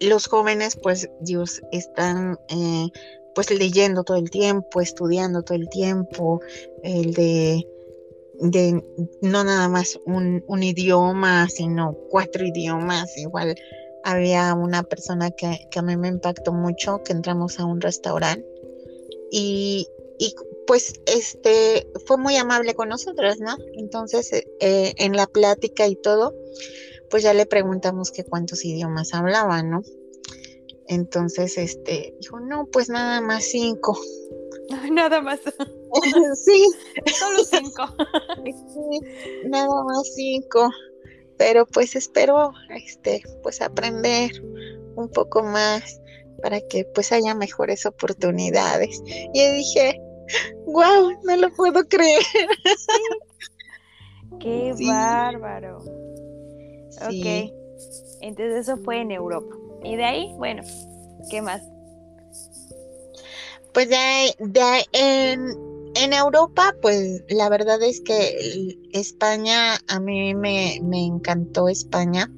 los 0.00 0.26
jóvenes 0.26 0.78
pues 0.82 1.08
Dios 1.20 1.62
están 1.72 2.38
eh, 2.48 2.88
pues 3.34 3.50
leyendo 3.50 4.04
todo 4.04 4.16
el 4.16 4.30
tiempo, 4.30 4.80
estudiando 4.80 5.42
todo 5.42 5.56
el 5.56 5.68
tiempo, 5.68 6.40
el 6.82 7.14
de, 7.14 7.66
de 8.40 8.82
no 9.20 9.44
nada 9.44 9.68
más 9.68 9.98
un, 10.06 10.62
idioma, 10.62 11.48
sino 11.48 11.94
cuatro 12.10 12.44
idiomas. 12.44 13.16
Igual 13.16 13.54
había 14.04 14.54
una 14.54 14.82
persona 14.82 15.30
que, 15.30 15.68
a 15.74 15.82
mí 15.82 15.96
me 15.96 16.08
impactó 16.08 16.52
mucho, 16.52 17.02
que 17.02 17.12
entramos 17.12 17.58
a 17.58 17.64
un 17.64 17.80
restaurante 17.80 18.46
y, 19.30 19.88
pues 20.66 20.94
este 21.04 21.86
fue 22.06 22.16
muy 22.16 22.36
amable 22.36 22.74
con 22.74 22.88
nosotros, 22.88 23.38
¿no? 23.38 23.54
Entonces 23.74 24.32
eh, 24.32 24.94
en 24.96 25.14
la 25.14 25.26
plática 25.26 25.86
y 25.86 25.94
todo, 25.94 26.34
pues 27.10 27.22
ya 27.22 27.34
le 27.34 27.44
preguntamos 27.44 28.10
que 28.10 28.24
cuántos 28.24 28.64
idiomas 28.64 29.12
hablaba, 29.12 29.62
¿no? 29.62 29.82
Entonces, 30.86 31.56
este, 31.58 32.14
dijo, 32.20 32.40
no, 32.40 32.66
pues 32.66 32.88
nada 32.88 33.20
más 33.20 33.44
cinco. 33.44 33.98
Nada 34.92 35.20
más. 35.20 35.40
sí. 36.44 36.66
Solo 37.12 37.44
cinco. 37.44 37.86
sí, 38.44 39.00
nada 39.46 39.84
más 39.84 40.14
cinco. 40.14 40.70
Pero 41.36 41.66
pues 41.66 41.96
espero, 41.96 42.52
este, 42.70 43.22
pues 43.42 43.60
aprender 43.60 44.30
un 44.94 45.08
poco 45.10 45.42
más 45.42 46.00
para 46.42 46.60
que 46.60 46.84
pues 46.94 47.10
haya 47.12 47.34
mejores 47.34 47.86
oportunidades. 47.86 49.02
Y 49.32 49.52
dije, 49.52 50.00
wow, 50.66 51.10
no 51.24 51.36
lo 51.36 51.52
puedo 51.54 51.82
creer. 51.88 52.22
Qué 54.40 54.74
bárbaro. 54.86 55.78
Ok. 57.02 57.52
Entonces 58.20 58.68
eso 58.68 58.76
fue 58.78 59.00
en 59.00 59.10
Europa. 59.10 59.54
Y 59.82 59.96
de 59.96 60.04
ahí, 60.04 60.32
bueno, 60.36 60.62
¿qué 61.30 61.42
más? 61.42 61.62
Pues 63.74 63.88
de, 63.88 64.36
de 64.38 64.86
en, 64.92 65.40
en, 65.96 66.12
Europa, 66.12 66.74
pues 66.80 67.24
la 67.28 67.48
verdad 67.48 67.82
es 67.82 68.00
que 68.00 68.78
España, 68.92 69.76
a 69.88 69.98
mí 69.98 70.34
me, 70.34 70.80
me 70.82 71.04
encantó 71.04 71.68
España. 71.68 72.30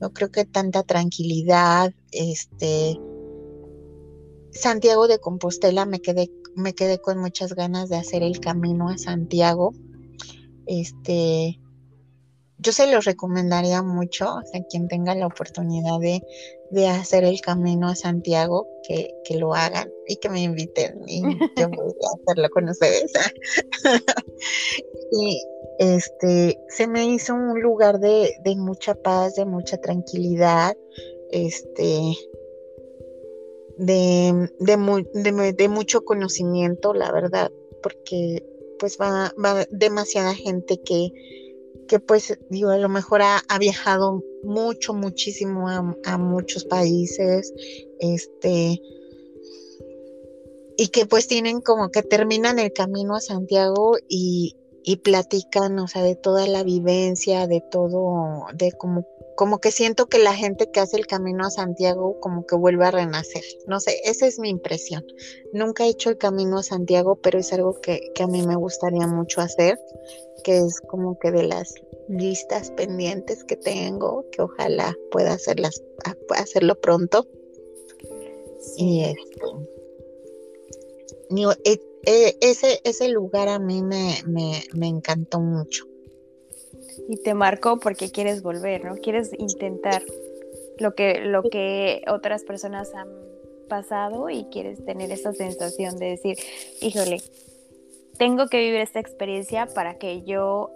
Yo 0.00 0.12
creo 0.14 0.30
que 0.30 0.46
tanta 0.46 0.82
tranquilidad, 0.82 1.92
este, 2.10 2.98
Santiago 4.50 5.08
de 5.08 5.18
Compostela 5.18 5.84
me 5.84 6.00
quedé, 6.00 6.30
me 6.54 6.74
quedé 6.74 6.98
con 7.00 7.18
muchas 7.18 7.54
ganas 7.54 7.90
de 7.90 7.96
hacer 7.96 8.22
el 8.22 8.40
camino 8.40 8.88
a 8.88 8.96
Santiago. 8.96 9.74
Este, 10.66 11.60
yo 12.58 12.72
se 12.72 12.90
los 12.90 13.04
recomendaría 13.04 13.82
mucho, 13.82 14.26
a 14.28 14.62
quien 14.70 14.88
tenga 14.88 15.14
la 15.14 15.26
oportunidad 15.26 15.98
de, 16.00 16.22
hacer 16.88 17.24
el 17.24 17.40
camino 17.40 17.88
a 17.88 17.94
Santiago, 17.94 18.66
que, 18.86 19.12
lo 19.38 19.54
hagan 19.54 19.90
y 20.06 20.16
que 20.16 20.28
me 20.28 20.42
inviten 20.42 21.00
y 21.06 21.22
yo 21.56 21.68
voy 21.76 21.92
a 21.92 22.22
hacerlo 22.22 22.48
con 22.50 22.68
ustedes. 22.68 23.12
y 25.12 25.42
este, 25.78 26.58
se 26.68 26.86
me 26.86 27.06
hizo 27.06 27.34
un 27.34 27.60
lugar 27.60 27.98
de, 28.00 28.32
mucha 28.56 28.94
paz, 28.94 29.34
de 29.34 29.44
mucha 29.44 29.76
tranquilidad, 29.78 30.76
este, 31.30 32.16
de, 33.76 34.48
de, 34.58 35.52
de 35.52 35.68
mucho 35.68 36.04
conocimiento, 36.04 36.94
la 36.94 37.12
verdad, 37.12 37.52
porque 37.82 38.42
pues 38.78 38.98
va, 39.00 39.32
va 39.42 39.66
demasiada 39.70 40.34
gente 40.34 40.80
que 40.82 41.10
que 41.86 42.00
pues 42.00 42.38
digo, 42.50 42.70
a 42.70 42.78
lo 42.78 42.88
mejor 42.88 43.22
ha, 43.22 43.58
viajado 43.58 44.22
mucho, 44.42 44.94
muchísimo 44.94 45.68
a, 45.68 46.18
muchos 46.18 46.64
países, 46.64 47.52
este, 48.00 48.80
y 50.76 50.88
que 50.88 51.06
pues 51.06 51.26
tienen 51.26 51.60
como 51.60 51.90
que 51.90 52.02
terminan 52.02 52.58
el 52.58 52.72
camino 52.72 53.16
a 53.16 53.20
Santiago 53.20 53.96
y, 54.08 54.56
y 54.84 54.96
platican, 54.96 55.78
o 55.78 55.88
sea, 55.88 56.02
de 56.02 56.16
toda 56.16 56.46
la 56.46 56.62
vivencia, 56.62 57.46
de 57.46 57.62
todo, 57.70 58.46
de 58.54 58.72
como 58.72 59.06
como 59.36 59.58
que 59.60 59.70
siento 59.70 60.06
que 60.06 60.18
la 60.18 60.34
gente 60.34 60.70
que 60.70 60.80
hace 60.80 60.96
el 60.96 61.06
camino 61.06 61.46
a 61.46 61.50
Santiago 61.50 62.18
como 62.20 62.46
que 62.46 62.56
vuelve 62.56 62.86
a 62.86 62.90
renacer. 62.90 63.44
No 63.66 63.80
sé, 63.80 64.00
esa 64.04 64.26
es 64.26 64.38
mi 64.38 64.48
impresión. 64.48 65.04
Nunca 65.52 65.84
he 65.84 65.90
hecho 65.90 66.10
el 66.10 66.16
camino 66.16 66.58
a 66.58 66.62
Santiago, 66.62 67.16
pero 67.16 67.38
es 67.38 67.52
algo 67.52 67.80
que, 67.80 68.12
que 68.14 68.22
a 68.22 68.26
mí 68.26 68.42
me 68.42 68.56
gustaría 68.56 69.06
mucho 69.06 69.42
hacer, 69.42 69.78
que 70.42 70.58
es 70.58 70.80
como 70.80 71.18
que 71.18 71.30
de 71.30 71.44
las 71.44 71.74
listas 72.08 72.70
pendientes 72.70 73.44
que 73.44 73.56
tengo, 73.56 74.24
que 74.32 74.42
ojalá 74.42 74.96
pueda 75.10 75.34
hacerlas, 75.34 75.82
hacerlo 76.30 76.80
pronto. 76.80 77.26
Y 78.78 79.04
este, 79.04 79.40
e, 81.64 81.80
e, 82.06 82.36
ese, 82.40 82.80
ese 82.84 83.08
lugar 83.08 83.48
a 83.48 83.58
mí 83.58 83.82
me, 83.82 84.22
me, 84.26 84.64
me 84.74 84.88
encantó 84.88 85.40
mucho 85.40 85.86
y 87.08 87.16
te 87.16 87.34
marcó 87.34 87.78
porque 87.78 88.10
quieres 88.10 88.42
volver, 88.42 88.84
¿no? 88.84 88.96
Quieres 88.96 89.30
intentar 89.38 90.02
lo 90.78 90.94
que, 90.94 91.20
lo 91.20 91.42
que 91.42 92.02
otras 92.08 92.44
personas 92.44 92.94
han 92.94 93.08
pasado 93.68 94.30
y 94.30 94.44
quieres 94.46 94.84
tener 94.84 95.10
esa 95.10 95.32
sensación 95.32 95.98
de 95.98 96.10
decir, 96.10 96.38
híjole, 96.80 97.20
tengo 98.18 98.46
que 98.46 98.58
vivir 98.58 98.80
esta 98.80 99.00
experiencia 99.00 99.66
para 99.66 99.98
que 99.98 100.22
yo 100.22 100.70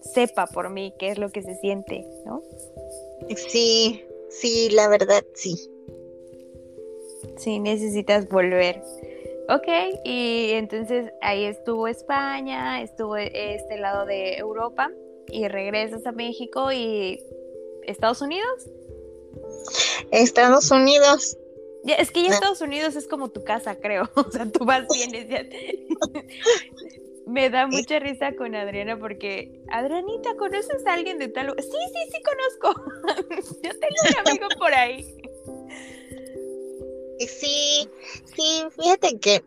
sepa 0.00 0.46
por 0.46 0.70
mí 0.70 0.94
qué 0.98 1.10
es 1.10 1.18
lo 1.18 1.30
que 1.30 1.42
se 1.42 1.54
siente, 1.56 2.04
¿no? 2.24 2.42
Sí, 3.36 4.02
sí, 4.30 4.70
la 4.70 4.88
verdad, 4.88 5.24
sí. 5.34 5.56
Sí, 7.36 7.58
necesitas 7.58 8.28
volver. 8.28 8.82
Ok, 9.48 9.68
y 10.04 10.52
entonces 10.52 11.12
ahí 11.20 11.44
estuvo 11.44 11.88
España, 11.88 12.82
estuvo 12.82 13.16
este 13.16 13.78
lado 13.78 14.06
de 14.06 14.36
Europa 14.36 14.90
y 15.32 15.48
regresas 15.48 16.06
a 16.06 16.12
México 16.12 16.72
y 16.72 17.22
Estados 17.84 18.20
Unidos. 18.22 18.68
Estados 20.10 20.70
Unidos. 20.70 21.36
es 21.84 22.10
que 22.10 22.22
ya 22.22 22.30
ah. 22.30 22.34
Estados 22.34 22.60
Unidos 22.60 22.96
es 22.96 23.06
como 23.06 23.30
tu 23.30 23.44
casa, 23.44 23.76
creo. 23.76 24.10
O 24.14 24.30
sea, 24.30 24.50
tú 24.50 24.64
vas, 24.64 24.86
vienes. 24.92 25.28
Ya 25.28 25.44
Me 27.26 27.48
da 27.48 27.68
mucha 27.68 28.00
risa 28.00 28.34
con 28.34 28.56
Adriana 28.56 28.98
porque, 28.98 29.62
Adrianita, 29.70 30.34
¿conoces 30.36 30.84
a 30.84 30.94
alguien 30.94 31.18
de 31.18 31.28
tal? 31.28 31.54
Sí, 31.58 31.68
sí, 31.70 32.10
sí 32.12 32.22
conozco. 32.22 32.82
Yo 33.62 33.70
tengo 33.70 33.94
un 34.08 34.28
amigo 34.28 34.48
por 34.58 34.74
ahí. 34.74 35.06
Sí, 37.20 37.88
sí, 38.34 38.64
fíjate 38.76 39.18
que 39.20 39.44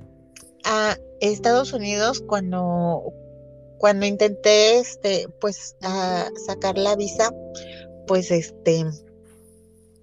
a 0.64 0.98
Estados 1.20 1.74
Unidos 1.74 2.24
cuando 2.26 3.12
cuando 3.84 4.06
intenté, 4.06 4.80
este, 4.80 5.28
pues, 5.42 5.76
sacar 6.46 6.78
la 6.78 6.96
visa, 6.96 7.34
pues, 8.08 8.32
este, 8.32 8.86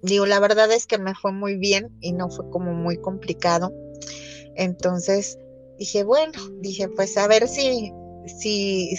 digo, 0.03 0.27
la 0.27 0.39
verdad 0.39 0.71
es 0.71 0.85
que 0.85 0.99
me 0.99 1.15
fue 1.15 1.31
muy 1.31 1.55
bien 1.55 1.89
y 1.99 2.13
no 2.13 2.29
fue 2.29 2.47
como 2.51 2.73
muy 2.73 2.97
complicado. 2.97 3.73
Entonces, 4.53 5.39
dije, 5.79 6.03
bueno, 6.03 6.33
dije, 6.59 6.89
pues, 6.89 7.17
a 7.17 7.25
ver 7.25 7.47
si, 7.47 7.91
si, 8.27 8.93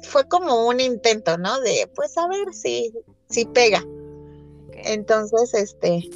fue 0.00 0.26
como 0.26 0.66
un 0.66 0.80
intento, 0.80 1.36
¿no? 1.36 1.60
De, 1.60 1.86
pues, 1.94 2.16
a 2.16 2.26
ver 2.26 2.54
si, 2.54 2.90
si 3.28 3.44
pega. 3.44 3.84
Entonces, 4.72 5.52
este, 5.52 6.08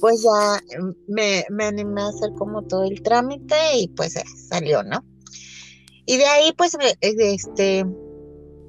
pues 0.00 0.24
ya 0.24 0.60
me, 1.06 1.46
me 1.50 1.66
animé 1.66 2.02
a 2.02 2.08
hacer 2.08 2.32
como 2.36 2.62
todo 2.62 2.82
el 2.82 3.00
trámite 3.00 3.54
y 3.76 3.86
pues 3.86 4.14
salió, 4.48 4.82
¿no? 4.82 5.04
Y 6.10 6.16
de 6.16 6.26
ahí, 6.26 6.52
pues, 6.58 6.76
este, 7.00 7.86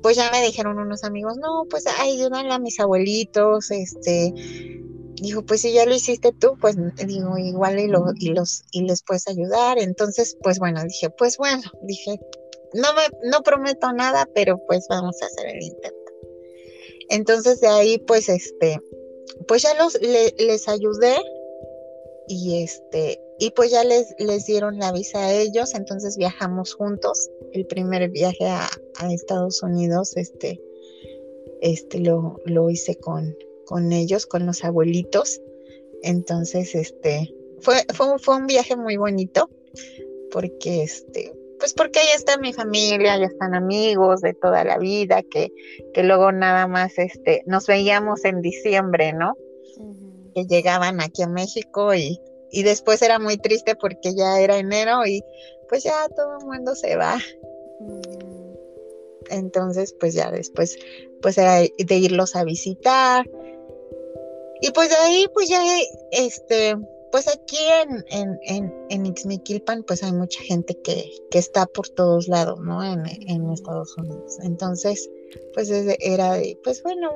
pues 0.03 0.15
ya 0.15 0.29
me 0.29 0.45
dijeron 0.45 0.77
unos 0.77 1.03
amigos, 1.03 1.37
no, 1.37 1.65
pues 1.71 1.85
ayúdale 1.87 2.53
a 2.53 2.59
mis 2.59 2.79
abuelitos, 2.79 3.71
este, 3.71 4.31
dijo, 5.19 5.43
pues 5.43 5.61
si 5.61 5.73
ya 5.73 5.87
lo 5.87 5.95
hiciste 5.95 6.33
tú, 6.39 6.55
pues 6.61 6.75
digo, 7.07 7.39
igual 7.39 7.79
y, 7.79 7.87
lo, 7.87 8.05
y 8.15 8.27
los, 8.27 8.61
y 8.71 8.83
les 8.83 9.01
puedes 9.01 9.27
ayudar. 9.27 9.79
Entonces, 9.79 10.37
pues 10.43 10.59
bueno, 10.59 10.83
dije, 10.83 11.09
pues 11.09 11.37
bueno, 11.37 11.63
dije, 11.81 12.19
no 12.75 12.93
me, 12.93 13.01
no 13.27 13.41
prometo 13.41 13.91
nada, 13.91 14.29
pero 14.35 14.59
pues 14.67 14.85
vamos 14.87 15.19
a 15.23 15.25
hacer 15.25 15.47
el 15.47 15.63
intento. 15.63 16.11
Entonces 17.09 17.59
de 17.59 17.69
ahí, 17.69 17.97
pues 18.05 18.29
este, 18.29 18.79
pues 19.47 19.63
ya 19.63 19.73
los, 19.83 19.99
les 19.99 20.67
ayudé 20.67 21.15
y 22.27 22.61
este, 22.61 23.19
y 23.41 23.49
pues 23.49 23.71
ya 23.71 23.83
les, 23.83 24.13
les 24.19 24.45
dieron 24.45 24.77
la 24.77 24.91
visa 24.91 25.17
a 25.17 25.33
ellos, 25.33 25.73
entonces 25.73 26.15
viajamos 26.15 26.75
juntos. 26.75 27.31
El 27.53 27.65
primer 27.65 28.07
viaje 28.11 28.45
a, 28.45 28.69
Estados 29.09 29.63
Unidos, 29.63 30.15
este, 30.15 30.61
este 31.59 32.01
lo, 32.01 32.39
lo 32.45 32.69
hice 32.69 32.97
con, 32.97 33.35
con 33.65 33.93
ellos, 33.93 34.27
con 34.27 34.45
los 34.45 34.63
abuelitos. 34.63 35.41
Entonces, 36.03 36.75
este, 36.75 37.33
fue, 37.61 37.77
fue, 37.95 38.19
fue 38.19 38.35
un 38.35 38.45
viaje 38.45 38.75
muy 38.75 38.97
bonito, 38.97 39.49
porque 40.31 40.83
este, 40.83 41.33
pues 41.57 41.73
porque 41.73 41.97
ahí 41.97 42.09
está 42.15 42.37
mi 42.37 42.53
familia, 42.53 43.17
ya 43.17 43.25
están 43.25 43.55
amigos 43.55 44.21
de 44.21 44.35
toda 44.35 44.63
la 44.63 44.77
vida, 44.77 45.23
que, 45.23 45.51
que 45.95 46.03
luego 46.03 46.31
nada 46.31 46.67
más 46.67 46.99
este, 46.99 47.41
nos 47.47 47.65
veíamos 47.65 48.23
en 48.23 48.43
diciembre, 48.43 49.13
¿no? 49.13 49.35
Que 50.35 50.45
llegaban 50.45 51.01
aquí 51.01 51.23
a 51.23 51.27
México 51.27 51.95
y 51.95 52.19
y 52.51 52.63
después 52.63 53.01
era 53.01 53.19
muy 53.19 53.37
triste 53.37 53.75
porque 53.75 54.13
ya 54.13 54.39
era 54.39 54.57
enero 54.57 55.05
y 55.05 55.23
pues 55.69 55.83
ya 55.83 56.07
todo 56.15 56.37
el 56.39 56.45
mundo 56.45 56.75
se 56.75 56.95
va. 56.95 57.17
Mm. 57.79 58.31
Entonces, 59.29 59.95
pues 59.99 60.13
ya 60.13 60.29
después, 60.29 60.77
pues 61.21 61.37
era 61.37 61.59
de 61.59 61.95
irlos 61.95 62.35
a 62.35 62.43
visitar. 62.43 63.25
Y 64.61 64.71
pues 64.71 64.89
de 64.89 64.95
ahí, 64.95 65.25
pues 65.33 65.49
ya, 65.49 65.63
este, 66.11 66.75
pues 67.11 67.27
aquí 67.27 67.57
en, 67.83 68.05
en, 68.09 68.39
en, 68.43 68.73
en 68.89 69.05
Ixmiquilpan, 69.05 69.83
pues 69.83 70.03
hay 70.03 70.11
mucha 70.11 70.41
gente 70.41 70.77
que, 70.83 71.09
que 71.31 71.39
está 71.39 71.65
por 71.65 71.87
todos 71.89 72.27
lados, 72.27 72.59
¿no? 72.59 72.83
En, 72.83 73.05
en 73.27 73.49
Estados 73.49 73.97
Unidos. 73.97 74.37
Entonces, 74.43 75.09
pues 75.53 75.69
era 75.69 76.33
de, 76.33 76.59
pues 76.63 76.83
bueno, 76.83 77.11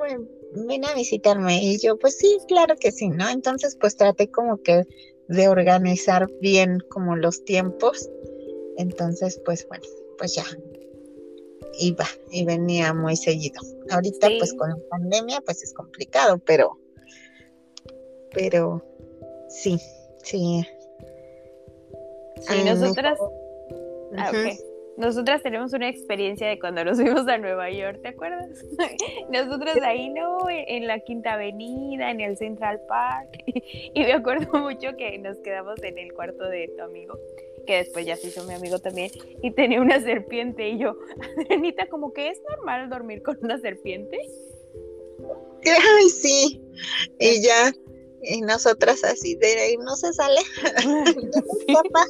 ven 0.68 0.86
a 0.86 0.94
visitarme. 0.94 1.64
Y 1.64 1.78
yo, 1.80 1.98
pues 1.98 2.18
sí, 2.18 2.38
claro 2.48 2.76
que 2.78 2.92
sí, 2.92 3.10
¿no? 3.10 3.30
Entonces, 3.30 3.78
pues 3.80 3.96
traté 3.96 4.30
como 4.32 4.58
que 4.62 4.84
de 5.28 5.48
organizar 5.48 6.28
bien 6.42 6.80
como 6.90 7.16
los 7.16 7.44
tiempos. 7.46 8.10
Entonces, 8.78 9.42
pues 9.46 9.68
bueno, 9.68 9.86
pues 10.18 10.36
ya 10.36 10.44
iba 11.80 12.06
y 12.32 12.46
venía 12.46 12.94
muy 12.94 13.16
seguido. 13.16 13.62
Ahorita 13.90 14.28
pues 14.38 14.54
con 14.54 14.70
la 14.70 14.78
pandemia 14.90 15.42
pues 15.42 15.64
es 15.64 15.74
complicado, 15.74 16.38
pero 16.40 16.80
pero 18.32 18.84
sí, 19.48 19.80
sí. 20.24 20.66
Sí, 22.42 22.64
nosotras 22.66 23.18
ah, 24.18 24.32
nosotras 24.98 25.44
tenemos 25.44 25.74
una 25.74 25.90
experiencia 25.90 26.48
de 26.48 26.58
cuando 26.58 26.86
nos 26.86 26.98
fuimos 26.98 27.28
a 27.28 27.38
Nueva 27.38 27.70
York, 27.70 28.02
¿te 28.02 28.10
acuerdas? 28.10 28.50
Nosotras 29.30 29.78
ahí, 29.82 30.10
¿no? 30.10 30.48
En 30.50 30.88
la 30.88 31.00
Quinta 31.00 31.34
Avenida, 31.34 32.12
en 32.12 32.22
el 32.22 32.38
Central 32.38 32.80
Park. 32.88 33.44
Y 33.94 34.00
me 34.02 34.14
acuerdo 34.14 34.60
mucho 34.60 34.96
que 34.98 35.18
nos 35.18 35.38
quedamos 35.38 35.82
en 35.84 35.98
el 35.98 36.14
cuarto 36.14 36.46
de 36.46 36.70
tu 36.78 36.84
amigo, 36.84 37.18
que 37.66 37.78
después 37.78 38.06
ya 38.06 38.16
se 38.16 38.28
hizo 38.28 38.44
mi 38.44 38.54
amigo 38.54 38.80
también, 38.80 39.12
y 39.42 39.52
tenía 39.52 39.82
una 39.82 40.02
serpiente. 40.02 40.70
Y 40.70 40.80
yo, 40.80 40.98
Anita, 41.50 41.88
como 41.88 42.14
que 42.14 42.30
es 42.30 42.42
normal 42.50 42.90
dormir 42.90 43.22
con 43.22 43.38
una 43.42 43.58
serpiente. 43.60 44.20
Ay, 45.66 46.10
sí. 46.10 46.62
Y 47.20 47.42
ya, 47.42 47.72
y 48.22 48.42
nosotras 48.42 49.04
así 49.04 49.36
de 49.36 49.48
ahí 49.48 49.78
no 49.78 49.96
se 49.96 50.14
sale. 50.14 50.42
Papá. 51.74 52.06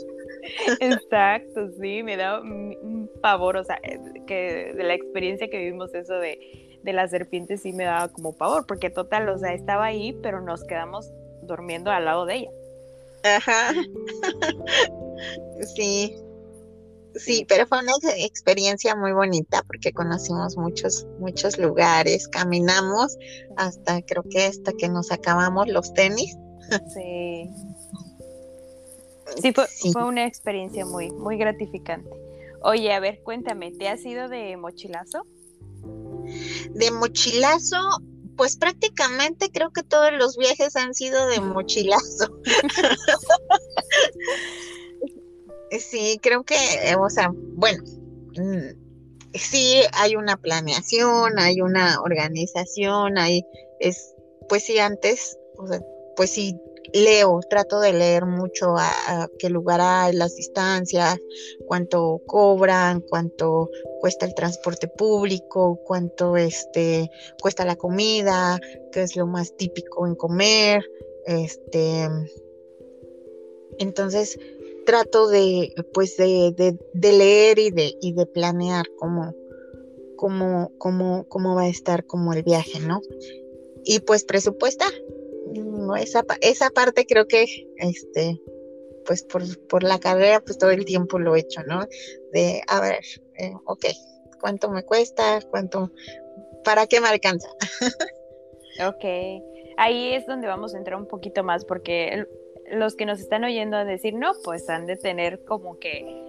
Exacto, 0.80 1.70
sí, 1.80 2.04
me 2.04 2.18
da 2.18 2.42
un 2.42 3.10
pavor, 3.22 3.58
o 3.58 3.64
sea, 3.64 3.80
eh, 3.84 4.00
que 4.28 4.74
de 4.76 4.84
la 4.84 4.94
experiencia 4.94 5.50
que 5.50 5.58
vivimos 5.58 5.94
eso 5.94 6.16
de, 6.16 6.80
de 6.84 6.94
las 6.94 7.12
serpientes 7.12 7.64
sí 7.64 7.74
me 7.74 7.86
daba 7.86 8.10
como 8.10 8.38
pavor, 8.38 8.66
porque 8.68 8.90
total, 8.90 9.28
o 9.30 9.38
sea, 9.38 9.54
estaba 9.54 9.86
ahí, 9.86 10.18
pero 10.22 10.42
nos 10.42 10.64
quedamos 10.64 11.12
durmiendo 11.42 11.92
al 11.92 12.06
lado 12.06 12.26
de 12.26 12.36
ella. 12.36 12.52
Ajá. 13.24 13.74
sí. 15.76 16.16
Sí, 17.16 17.46
pero 17.48 17.66
fue 17.66 17.80
una 17.80 17.94
experiencia 18.18 18.94
muy 18.94 19.14
bonita 19.14 19.64
porque 19.68 19.94
conocimos 19.94 20.58
muchos, 20.58 21.08
muchos 21.20 21.58
lugares, 21.58 22.28
caminamos 22.28 23.18
hasta 23.56 24.02
creo 24.02 24.24
que 24.30 24.44
hasta 24.44 24.74
que 24.74 24.90
nos 24.90 25.14
acabamos 25.14 25.70
los 25.70 25.94
tenis. 25.94 26.36
Sí. 26.94 27.50
Sí, 29.42 29.54
fue, 29.92 30.04
una 30.04 30.26
experiencia 30.26 30.86
muy, 30.86 31.12
muy 31.12 31.38
gratificante. 31.38 32.10
Oye, 32.62 32.94
a 32.94 33.00
ver, 33.00 33.22
cuéntame, 33.24 33.72
¿te 33.72 33.88
has 33.88 34.06
ido 34.06 34.30
de 34.30 34.56
mochilazo? 34.58 35.26
De 36.72 36.92
mochilazo, 36.92 37.78
pues 38.38 38.58
prácticamente 38.58 39.52
creo 39.52 39.72
que 39.72 39.84
todos 39.84 40.12
los 40.14 40.38
viajes 40.38 40.76
han 40.76 40.94
sido 40.94 41.28
de 41.28 41.42
mochilazo. 41.42 42.40
Sí, 45.80 46.20
creo 46.22 46.44
que, 46.44 46.56
eh, 46.56 46.96
o 46.96 47.10
sea, 47.10 47.32
bueno, 47.34 47.84
mm, 48.38 49.34
sí 49.34 49.82
hay 49.94 50.16
una 50.16 50.38
planeación, 50.38 51.40
hay 51.40 51.62
una 51.62 52.02
organización, 52.02 53.18
hay, 53.18 53.44
es, 53.80 54.14
pues 54.48 54.64
sí, 54.64 54.80
antes, 54.80 55.38
o 55.58 55.68
sea, 55.68 55.82
pues 56.16 56.32
sí, 56.32 56.56
leo, 56.94 57.40
trato 57.50 57.80
de 57.80 57.94
leer 57.94 58.26
mucho 58.26 58.76
a, 58.78 59.30
qué 59.40 59.50
lugar 59.50 59.80
hay, 59.82 60.14
las 60.14 60.36
distancias, 60.36 61.18
cuánto 61.68 62.22
cobran, 62.26 63.02
cuánto 63.02 63.70
cuesta 64.00 64.26
el 64.26 64.34
transporte 64.36 64.88
público, 64.88 65.80
cuánto 65.86 66.38
este 66.38 67.10
cuesta 67.42 67.66
la 67.66 67.76
comida, 67.76 68.60
qué 68.92 69.04
es 69.04 69.16
lo 69.16 69.28
más 69.28 69.56
típico 69.56 70.08
en 70.08 70.16
comer, 70.16 70.84
este 71.26 72.08
entonces 73.80 74.40
trato 74.86 75.28
de 75.28 75.74
pues 75.94 76.16
de, 76.18 76.54
de, 76.94 77.12
leer 77.12 77.60
y 77.60 77.72
de, 77.72 77.96
y 78.00 78.14
de 78.14 78.26
planear 78.26 78.86
cómo, 78.98 79.34
cómo, 80.16 80.72
cómo, 80.78 81.26
cómo 81.28 81.56
va 81.56 81.64
a 81.64 81.70
estar 81.70 82.06
como 82.06 82.34
el 82.34 82.44
viaje, 82.44 82.80
¿no? 82.80 83.02
Y 83.84 84.00
pues 84.00 84.26
presupuesta, 85.64 86.20
esa, 86.20 86.26
esa 86.42 86.70
parte 86.70 87.06
creo 87.06 87.28
que, 87.28 87.46
este, 87.78 88.42
pues 89.06 89.24
por, 89.24 89.44
por, 89.68 89.84
la 89.84 90.00
carrera, 90.00 90.40
pues 90.42 90.58
todo 90.58 90.72
el 90.72 90.86
tiempo 90.86 91.20
lo 91.20 91.36
he 91.36 91.42
hecho, 91.42 91.62
¿no? 91.64 91.86
De, 92.32 92.62
a 92.68 92.82
ver, 92.82 93.00
eh, 93.38 93.54
ok, 93.66 93.86
¿cuánto 94.40 94.70
me 94.70 94.84
cuesta? 94.84 95.40
¿Cuánto? 95.50 95.92
¿Para 96.64 96.88
qué 96.88 97.00
me 97.00 97.08
alcanza? 97.08 97.50
ok, 98.88 99.06
ahí 99.78 100.14
es 100.14 100.26
donde 100.26 100.48
vamos 100.48 100.74
a 100.74 100.78
entrar 100.78 101.00
un 101.00 101.08
poquito 101.08 101.44
más 101.44 101.66
porque 101.66 102.26
los 102.72 102.96
que 102.96 103.06
nos 103.06 103.20
están 103.20 103.44
oyendo 103.44 103.84
decir, 103.86 104.14
no, 104.14 104.34
pues 104.44 104.70
han 104.70 104.86
de 104.88 104.96
tener 104.96 105.44
como 105.46 105.78
que 105.80 106.24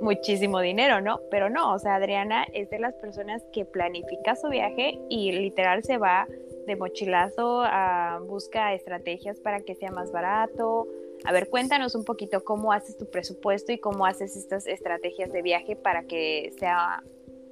muchísimo 0.00 0.60
dinero, 0.60 1.00
¿no? 1.00 1.20
Pero 1.30 1.48
no, 1.48 1.72
o 1.74 1.78
sea, 1.78 1.96
Adriana 1.96 2.46
es 2.52 2.68
de 2.70 2.78
las 2.78 2.94
personas 2.94 3.42
que 3.52 3.64
planifica 3.64 4.36
su 4.36 4.48
viaje 4.48 4.98
y 5.08 5.32
literal 5.32 5.84
se 5.84 5.98
va 5.98 6.26
de 6.66 6.76
mochilazo, 6.76 7.62
a, 7.62 8.20
busca 8.26 8.74
estrategias 8.74 9.38
para 9.40 9.60
que 9.60 9.74
sea 9.74 9.90
más 9.90 10.12
barato. 10.12 10.86
A 11.24 11.32
ver, 11.32 11.48
cuéntanos 11.48 11.94
un 11.94 12.04
poquito 12.04 12.44
cómo 12.44 12.72
haces 12.72 12.96
tu 12.96 13.06
presupuesto 13.06 13.72
y 13.72 13.78
cómo 13.78 14.06
haces 14.06 14.36
estas 14.36 14.66
estrategias 14.66 15.32
de 15.32 15.42
viaje 15.42 15.76
para 15.76 16.04
que 16.04 16.52
sea 16.58 17.02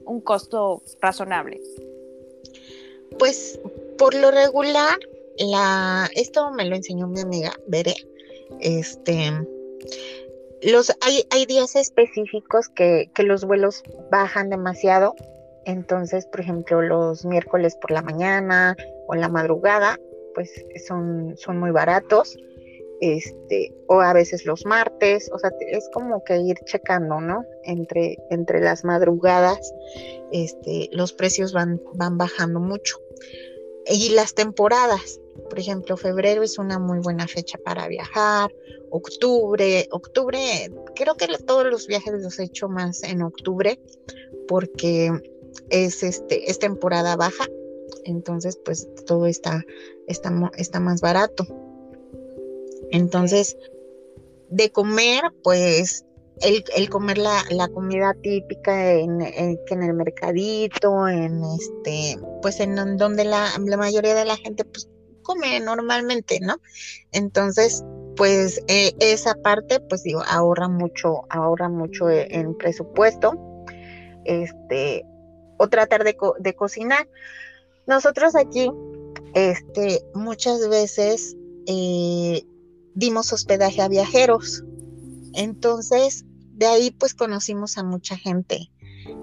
un 0.05 0.21
costo 0.21 0.83
razonable. 1.01 1.61
Pues 3.19 3.59
por 3.97 4.15
lo 4.15 4.31
regular, 4.31 4.99
la, 5.39 6.09
esto 6.15 6.51
me 6.51 6.67
lo 6.67 6.77
enseñó 6.77 7.07
mi 7.07 7.21
amiga 7.21 7.53
Bere. 7.67 7.95
Este, 8.61 9.33
los, 10.63 10.93
hay, 11.01 11.25
hay 11.31 11.47
días 11.47 11.75
específicos 11.77 12.69
que, 12.69 13.11
que 13.15 13.23
los 13.23 13.45
vuelos 13.45 13.83
bajan 14.11 14.51
demasiado 14.51 15.15
entonces, 15.65 16.27
por 16.27 16.41
ejemplo, 16.41 16.83
los 16.83 17.25
miércoles 17.25 17.77
por 17.77 17.91
la 17.91 18.03
mañana 18.03 18.77
o 19.07 19.15
en 19.15 19.21
la 19.21 19.29
madrugada, 19.29 19.99
pues 20.35 20.51
son, 20.87 21.37
son 21.37 21.59
muy 21.59 21.71
baratos. 21.71 22.37
Este, 23.01 23.75
o 23.87 24.01
a 24.01 24.13
veces 24.13 24.47
los 24.47 24.65
martes, 24.65 25.31
o 25.33 25.39
sea, 25.39 25.51
es 25.69 25.91
como 25.93 26.25
que 26.25 26.39
ir 26.39 26.57
checando, 26.65 27.21
¿no? 27.21 27.45
Entre, 27.65 28.17
entre 28.31 28.61
las 28.61 28.85
madrugadas, 28.85 29.75
este, 30.33 30.89
los 30.93 31.13
precios 31.13 31.53
van, 31.53 31.83
van 31.95 32.17
bajando 32.17 32.61
mucho. 32.61 32.99
Y 33.87 34.11
las 34.11 34.35
temporadas, 34.35 35.21
por 35.51 35.59
ejemplo, 35.59 35.97
febrero 35.97 36.43
es 36.43 36.59
una 36.59 36.79
muy 36.79 37.01
buena 37.01 37.27
fecha 37.27 37.59
para 37.63 37.89
viajar, 37.89 38.51
octubre, 38.91 39.87
octubre, 39.91 40.71
creo 40.95 41.17
que 41.17 41.27
todos 41.45 41.67
los 41.67 41.87
viajes 41.87 42.15
los 42.23 42.39
he 42.39 42.45
hecho 42.45 42.69
más 42.69 43.03
en 43.03 43.23
octubre, 43.23 43.79
porque 44.49 45.11
es, 45.69 46.03
este, 46.03 46.51
es 46.51 46.59
temporada 46.59 47.17
baja, 47.17 47.47
entonces 48.05 48.59
pues 48.65 48.89
todo 49.07 49.27
está, 49.27 49.65
está, 50.07 50.33
está 50.57 50.81
más 50.81 51.01
barato. 51.01 51.47
Entonces, 52.91 53.57
de 54.51 54.71
comer, 54.71 55.23
pues 55.43 56.05
el, 56.41 56.65
el 56.77 56.89
comer 56.89 57.19
la, 57.19 57.43
la, 57.51 57.69
comida 57.69 58.15
típica 58.23 58.93
en, 58.93 59.21
en, 59.21 59.83
el 59.83 59.95
mercadito, 59.95 61.09
en 61.09 61.43
este, 61.45 62.19
pues 62.43 62.61
en 62.61 62.97
donde 62.97 63.25
la, 63.25 63.49
la, 63.65 63.77
mayoría 63.77 64.15
de 64.15 64.25
la 64.25 64.37
gente 64.37 64.65
pues 64.65 64.89
come 65.23 65.59
normalmente, 65.61 66.39
¿no? 66.41 66.57
Entonces, 67.13 67.83
pues 68.17 68.63
eh, 68.69 68.93
esa 69.01 69.35
parte, 69.35 69.81
pues 69.81 70.03
digo, 70.03 70.23
ahorra 70.27 70.69
mucho, 70.69 71.23
ahorra 71.31 71.69
mucho 71.69 72.11
en 72.11 72.57
presupuesto. 72.57 73.33
Este, 74.25 75.05
o 75.57 75.69
tratar 75.69 76.05
de, 76.05 76.17
de 76.39 76.55
cocinar. 76.55 77.09
Nosotros 77.87 78.35
aquí, 78.35 78.71
este, 79.35 80.05
muchas 80.15 80.69
veces 80.69 81.37
eh, 81.67 82.43
dimos 82.95 83.33
hospedaje 83.33 83.83
a 83.83 83.89
viajeros. 83.89 84.65
Entonces, 85.35 86.25
de 86.53 86.67
ahí 86.67 86.91
pues 86.93 87.15
conocimos 87.15 87.77
a 87.79 87.83
mucha 87.85 88.17
gente 88.17 88.71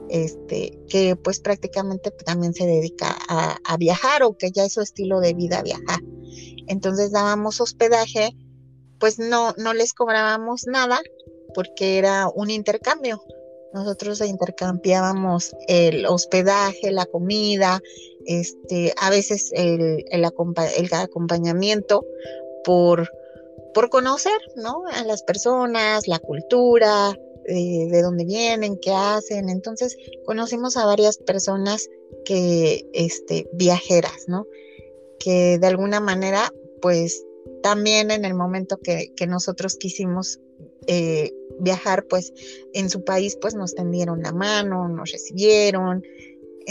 este, 0.09 0.77
que 0.89 1.15
pues 1.15 1.39
prácticamente 1.39 2.11
también 2.11 2.53
se 2.53 2.65
dedica 2.65 3.15
a, 3.29 3.57
a, 3.63 3.77
viajar 3.77 4.23
o 4.23 4.37
que 4.37 4.51
ya 4.51 4.65
es 4.65 4.73
su 4.73 4.81
estilo 4.81 5.21
de 5.21 5.33
vida 5.33 5.61
viajar. 5.61 6.01
Entonces 6.67 7.11
dábamos 7.11 7.61
hospedaje, 7.61 8.35
pues 8.99 9.19
no, 9.19 9.53
no 9.57 9.73
les 9.73 9.93
cobrábamos 9.93 10.67
nada 10.67 10.99
porque 11.55 11.97
era 11.97 12.27
un 12.33 12.49
intercambio. 12.49 13.23
Nosotros 13.73 14.19
intercambiábamos 14.21 15.55
el 15.67 16.05
hospedaje, 16.05 16.91
la 16.91 17.05
comida, 17.05 17.81
este, 18.25 18.93
a 18.97 19.09
veces 19.09 19.51
el, 19.53 20.05
el, 20.09 20.23
acompañamiento 20.25 22.05
por, 22.63 23.09
por 23.73 23.89
conocer, 23.89 24.39
¿no? 24.55 24.83
A 24.91 25.03
las 25.03 25.23
personas, 25.23 26.07
la 26.07 26.19
cultura, 26.19 27.17
eh, 27.45 27.87
de 27.89 28.01
dónde 28.01 28.25
vienen, 28.25 28.77
qué 28.77 28.91
hacen. 28.91 29.49
Entonces, 29.49 29.97
conocimos 30.25 30.77
a 30.77 30.85
varias 30.85 31.17
personas 31.17 31.89
que, 32.25 32.85
este, 32.93 33.47
viajeras, 33.53 34.27
¿no? 34.27 34.45
Que 35.19 35.57
de 35.59 35.67
alguna 35.67 35.99
manera, 35.99 36.53
pues, 36.81 37.23
también 37.63 38.11
en 38.11 38.25
el 38.25 38.33
momento 38.33 38.77
que, 38.77 39.13
que 39.15 39.27
nosotros 39.27 39.75
quisimos 39.75 40.39
eh, 40.87 41.31
viajar, 41.59 42.05
pues 42.07 42.33
en 42.73 42.89
su 42.89 43.03
país, 43.03 43.37
pues 43.39 43.53
nos 43.53 43.75
tendieron 43.75 44.23
la 44.23 44.31
mano, 44.31 44.87
nos 44.87 45.11
recibieron. 45.11 46.03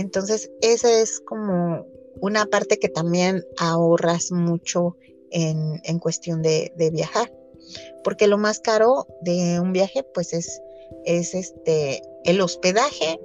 Entonces, 0.00 0.50
esa 0.62 1.00
es 1.00 1.20
como 1.20 1.86
una 2.22 2.46
parte 2.46 2.78
que 2.78 2.88
también 2.88 3.44
ahorras 3.58 4.32
mucho 4.32 4.96
en, 5.30 5.78
en 5.84 5.98
cuestión 5.98 6.40
de, 6.40 6.72
viajar. 6.90 7.30
Porque 8.02 8.26
lo 8.26 8.38
más 8.38 8.60
caro 8.60 9.06
de 9.20 9.60
un 9.60 9.74
viaje, 9.74 10.02
pues 10.02 10.32
es, 10.32 10.62
es 11.04 11.34
este 11.34 12.02
el 12.24 12.40
hospedaje 12.40 13.20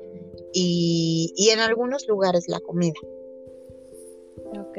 y, 0.53 1.33
y 1.37 1.49
en 1.49 1.59
algunos 1.59 2.07
lugares 2.09 2.49
la 2.49 2.59
comida. 2.59 2.99
Ok. 4.59 4.77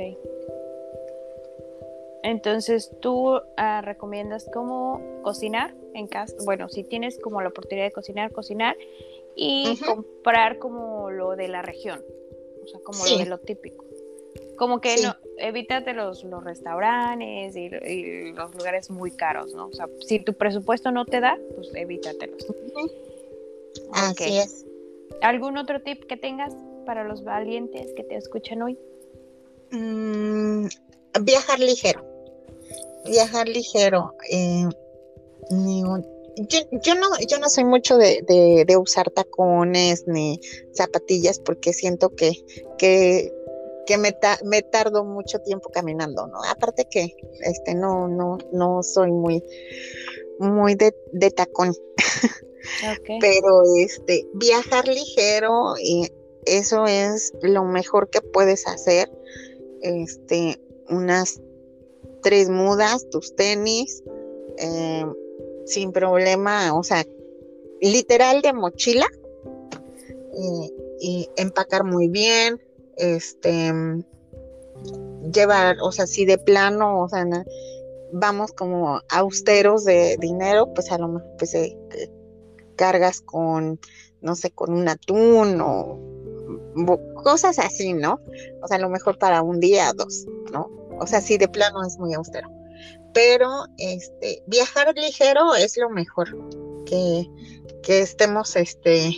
Entonces, 2.23 2.91
¿tú 3.01 3.41
ah, 3.57 3.81
recomiendas 3.81 4.47
cómo 4.53 5.01
cocinar 5.23 5.75
en 5.95 6.09
casa? 6.09 6.37
Bueno, 6.45 6.69
si 6.69 6.85
tienes 6.85 7.19
como 7.19 7.41
la 7.41 7.49
oportunidad 7.49 7.87
de 7.87 7.93
cocinar, 7.93 8.33
cocinar 8.33 8.77
y 9.37 9.79
comprar 9.79 10.59
como 10.59 11.11
lo 11.11 11.37
de 11.37 11.49
la 11.49 11.63
región, 11.63 12.03
o 12.65 12.69
sea, 12.69 12.81
como 12.81 13.05
lo 13.07 13.19
de 13.19 13.27
lo 13.27 13.39
típico. 13.39 13.85
Como 14.57 14.81
que 14.81 14.97
no, 15.03 15.15
evítate 15.37 15.93
los, 15.93 16.25
los 16.25 16.43
restaurantes 16.43 17.55
y, 17.57 18.33
los 18.33 18.55
lugares 18.55 18.91
muy 18.91 19.11
caros, 19.11 19.55
¿no? 19.55 19.67
O 19.67 19.73
sea, 19.73 19.87
si 20.01 20.19
tu 20.21 20.33
presupuesto 20.33 20.91
no 20.91 21.05
te 21.05 21.21
da, 21.21 21.39
pues 21.55 21.71
evítatelos. 21.75 22.47
Así 23.93 24.39
es. 24.39 24.65
¿Algún 25.21 25.59
otro 25.59 25.83
tip 25.83 26.05
que 26.05 26.17
tengas 26.17 26.55
para 26.87 27.05
los 27.05 27.23
valientes 27.23 27.93
que 27.95 28.03
te 28.03 28.17
escuchan 28.17 28.63
hoy? 28.63 28.79
Mm, 29.71 30.69
viajar 31.21 31.61
ligero 31.61 32.17
viajar 33.07 33.49
ligero. 33.49 34.15
Eh, 34.31 34.69
yo, 36.37 36.95
no, 36.95 37.09
yo 37.27 37.39
no 37.39 37.49
soy 37.49 37.65
mucho 37.65 37.97
de, 37.97 38.23
de, 38.67 38.77
usar 38.77 39.11
tacones 39.11 40.07
ni 40.07 40.41
zapatillas 40.73 41.39
porque 41.39 41.73
siento 41.73 42.15
que, 42.15 42.33
que, 42.79 43.33
que 43.87 43.99
me, 43.99 44.15
me, 44.45 44.63
tardo 44.63 45.05
mucho 45.05 45.39
tiempo 45.41 45.71
caminando, 45.71 46.27
¿no? 46.27 46.43
Aparte 46.45 46.87
que 46.91 47.17
este 47.41 47.75
no, 47.75 48.09
no, 48.09 48.39
no 48.53 48.83
soy 48.83 49.13
muy, 49.13 49.43
muy 50.39 50.75
de, 50.75 50.95
de 51.13 51.31
tacón. 51.31 51.75
Pero 53.21 53.63
este, 53.79 54.27
viajar 54.35 54.89
ligero, 54.89 55.75
y 55.81 56.11
eso 56.45 56.87
es 56.87 57.33
lo 57.41 57.65
mejor 57.65 58.11
que 58.11 58.21
puedes 58.21 58.67
hacer. 58.67 59.11
Este, 59.83 60.61
unas 60.89 61.41
tres 62.23 62.51
mudas, 62.51 63.09
tus 63.09 63.37
tenis, 63.37 64.03
eh, 64.59 65.07
sin 65.67 65.93
problema, 65.93 66.75
o 66.75 66.83
sea, 66.83 67.05
literal 67.81 68.41
de 68.41 68.53
mochila 68.53 69.07
y, 71.01 71.29
empacar 71.37 71.85
muy 71.85 72.09
bien, 72.09 72.61
este 72.97 73.73
llevar, 75.33 75.77
o 75.83 75.93
sea, 75.93 76.07
si 76.07 76.25
de 76.25 76.39
plano, 76.39 77.03
o 77.03 77.09
sea, 77.09 77.27
vamos 78.13 78.53
como 78.53 79.01
austeros 79.11 79.85
de 79.85 80.17
dinero, 80.21 80.73
pues 80.73 80.91
a 80.93 80.99
lo 80.99 81.09
mejor 81.09 81.31
pues 81.39 81.55
eh, 81.55 81.77
cargas 82.77 83.21
con, 83.21 83.81
no 84.21 84.37
sé, 84.37 84.51
con 84.51 84.73
un 84.73 84.89
atún 84.89 85.61
o 85.61 85.99
cosas 87.23 87.59
así, 87.59 87.93
¿no? 87.93 88.21
O 88.63 88.69
sea, 88.69 88.77
a 88.77 88.81
lo 88.81 88.89
mejor 88.89 89.19
para 89.19 89.43
un 89.43 89.61
día, 89.61 89.93
dos, 89.95 90.27
¿no? 90.53 90.71
O 90.99 91.07
sea, 91.07 91.21
si 91.21 91.39
de 91.39 91.49
plano 91.49 91.85
es 91.85 91.99
muy 91.99 92.15
austero. 92.15 92.56
Pero 93.13 93.67
este, 93.79 94.43
viajar 94.47 94.95
ligero 94.95 95.55
es 95.55 95.77
lo 95.77 95.89
mejor, 95.89 96.29
que, 96.85 97.27
que 97.83 98.01
estemos 98.01 98.57
este, 98.57 99.15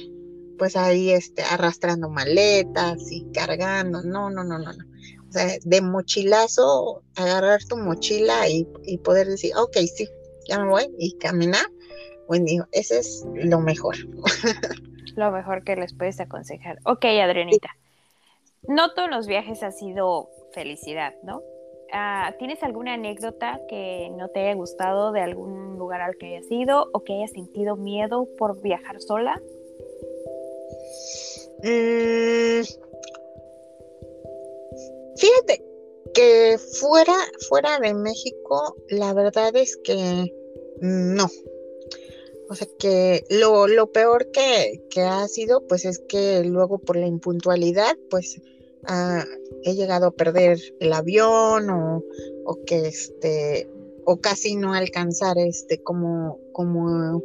pues 0.58 0.76
ahí 0.76 1.10
este, 1.10 1.42
arrastrando 1.42 2.08
maletas 2.08 3.10
y 3.10 3.30
cargando. 3.32 4.02
No, 4.02 4.30
no, 4.30 4.44
no, 4.44 4.58
no, 4.58 4.72
no. 4.72 4.84
O 5.28 5.32
sea, 5.32 5.46
de 5.62 5.80
mochilazo, 5.80 7.02
agarrar 7.16 7.62
tu 7.64 7.76
mochila 7.76 8.48
y, 8.48 8.64
poder 8.98 9.26
decir, 9.26 9.52
ok, 9.56 9.76
sí, 9.94 10.08
ya 10.48 10.58
me 10.58 10.70
voy 10.70 10.94
y 10.98 11.16
caminar. 11.18 11.66
Bueno, 12.26 12.46
digo, 12.46 12.66
ese 12.72 12.98
es 12.98 13.26
lo 13.34 13.60
mejor. 13.60 13.96
lo 15.16 15.30
mejor 15.30 15.64
que 15.64 15.76
les 15.76 15.92
puedes 15.94 16.20
aconsejar. 16.20 16.78
Ok, 16.84 17.04
Adrianita. 17.04 17.68
No 18.62 18.94
todos 18.94 19.10
los 19.10 19.26
viajes 19.26 19.62
ha 19.62 19.70
sido 19.70 20.30
felicidad, 20.52 21.14
¿no? 21.22 21.42
Ah, 21.92 22.34
¿Tienes 22.38 22.62
alguna 22.62 22.94
anécdota 22.94 23.60
que 23.68 24.10
no 24.16 24.28
te 24.28 24.40
haya 24.40 24.54
gustado 24.54 25.12
de 25.12 25.20
algún 25.20 25.78
lugar 25.78 26.02
al 26.02 26.16
que 26.16 26.36
hayas 26.36 26.50
ido 26.50 26.90
o 26.92 27.02
que 27.02 27.14
hayas 27.14 27.30
sentido 27.30 27.76
miedo 27.76 28.28
por 28.36 28.60
viajar 28.60 29.00
sola? 29.00 29.40
Mm, 31.62 32.62
fíjate 35.16 35.64
que 36.12 36.56
fuera, 36.58 37.14
fuera 37.48 37.78
de 37.80 37.94
México, 37.94 38.76
la 38.88 39.14
verdad 39.14 39.56
es 39.56 39.76
que 39.78 40.32
no. 40.80 41.28
O 42.50 42.54
sea 42.54 42.66
que 42.78 43.24
lo, 43.28 43.66
lo 43.66 43.92
peor 43.92 44.30
que, 44.30 44.82
que, 44.90 45.02
ha 45.02 45.26
sido, 45.28 45.66
pues 45.66 45.84
es 45.84 45.98
que 45.98 46.42
luego 46.44 46.78
por 46.78 46.96
la 46.96 47.06
impuntualidad, 47.06 47.96
pues 48.08 48.40
ah, 48.88 49.24
he 49.62 49.74
llegado 49.74 50.08
a 50.08 50.10
perder 50.10 50.58
el 50.80 50.92
avión 50.92 51.70
o, 51.70 52.02
o, 52.44 52.64
que 52.64 52.88
este, 52.88 53.68
o 54.04 54.16
casi 54.20 54.56
no 54.56 54.74
alcanzar 54.74 55.38
este 55.38 55.82
como, 55.82 56.40
como 56.52 57.22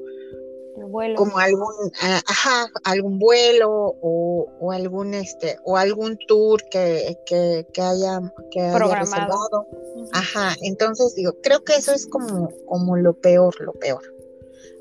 como 1.15 1.38
algún, 1.38 1.73
ajá, 2.02 2.67
algún 2.84 3.19
vuelo 3.19 3.95
o, 4.02 4.71
algún 4.71 5.13
este 5.13 5.58
o 5.63 5.78
algún 5.78 6.17
tour 6.28 6.63
que, 6.69 7.17
que, 7.26 7.65
haya 7.82 8.19
que 8.52 8.62
haya 8.62 8.99
reservado. 8.99 9.67
Ajá, 10.13 10.56
entonces 10.62 11.15
digo, 11.15 11.34
creo 11.41 11.63
que 11.63 11.76
eso 11.76 11.93
es 11.93 12.08
como, 12.08 12.49
como 12.65 12.97
lo 12.97 13.13
peor, 13.13 13.54
lo 13.62 13.73
peor. 13.73 14.02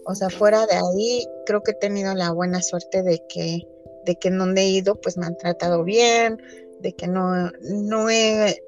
O 0.06 0.14
sea, 0.14 0.30
fuera 0.30 0.66
de 0.66 0.74
ahí, 0.74 1.26
creo 1.46 1.62
que 1.62 1.72
he 1.72 1.74
tenido 1.74 2.14
la 2.14 2.32
buena 2.32 2.60
suerte 2.62 3.02
de 3.02 3.22
que, 3.28 3.68
de 4.04 4.16
que 4.16 4.28
en 4.28 4.38
donde 4.38 4.62
he 4.62 4.68
ido, 4.68 5.00
pues 5.00 5.16
me 5.16 5.26
han 5.26 5.36
tratado 5.36 5.84
bien, 5.84 6.38
de 6.82 6.94
que 6.94 7.06
no, 7.06 7.50
no 7.62 8.10
he, 8.10 8.62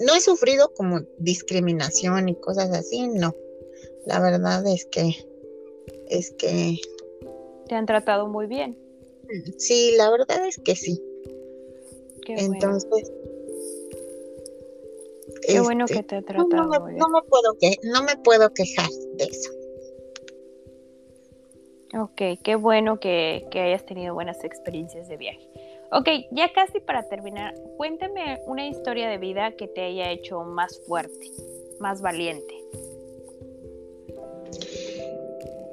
no 0.00 0.14
he 0.14 0.20
sufrido 0.20 0.72
como 0.74 1.00
discriminación 1.18 2.28
y 2.28 2.36
cosas 2.36 2.70
así, 2.72 3.08
no. 3.08 3.34
La 4.06 4.20
verdad 4.20 4.66
es 4.66 4.84
que 4.86 5.16
es 6.08 6.30
que... 6.32 6.76
Te 7.68 7.74
han 7.74 7.86
tratado 7.86 8.28
muy 8.28 8.46
bien. 8.46 8.78
Sí, 9.56 9.94
la 9.96 10.10
verdad 10.10 10.46
es 10.46 10.58
que 10.58 10.76
sí. 10.76 11.02
Entonces... 12.26 13.12
Qué 15.46 15.60
bueno 15.60 15.86
que 15.86 15.94
este, 15.94 16.04
te 16.04 16.16
ha 16.16 16.22
tratado 16.22 16.64
no, 16.64 16.80
muy 16.80 16.92
bien. 16.92 16.98
No 16.98 17.08
me, 17.08 17.22
puedo 17.22 17.58
que, 17.58 17.76
no 17.82 18.02
me 18.02 18.16
puedo 18.16 18.52
quejar 18.54 18.88
de 19.16 19.24
eso. 19.24 19.50
Ok, 22.00 22.40
qué 22.42 22.56
bueno 22.56 22.98
que, 22.98 23.46
que 23.50 23.60
hayas 23.60 23.84
tenido 23.84 24.14
buenas 24.14 24.42
experiencias 24.42 25.08
de 25.08 25.16
viaje. 25.16 25.48
Ok, 25.96 26.08
ya 26.32 26.52
casi 26.52 26.80
para 26.80 27.08
terminar, 27.08 27.54
cuéntame 27.76 28.40
una 28.46 28.66
historia 28.66 29.08
de 29.08 29.16
vida 29.16 29.52
que 29.52 29.68
te 29.68 29.80
haya 29.80 30.10
hecho 30.10 30.40
más 30.40 30.80
fuerte, 30.88 31.30
más 31.78 32.00
valiente. 32.00 32.52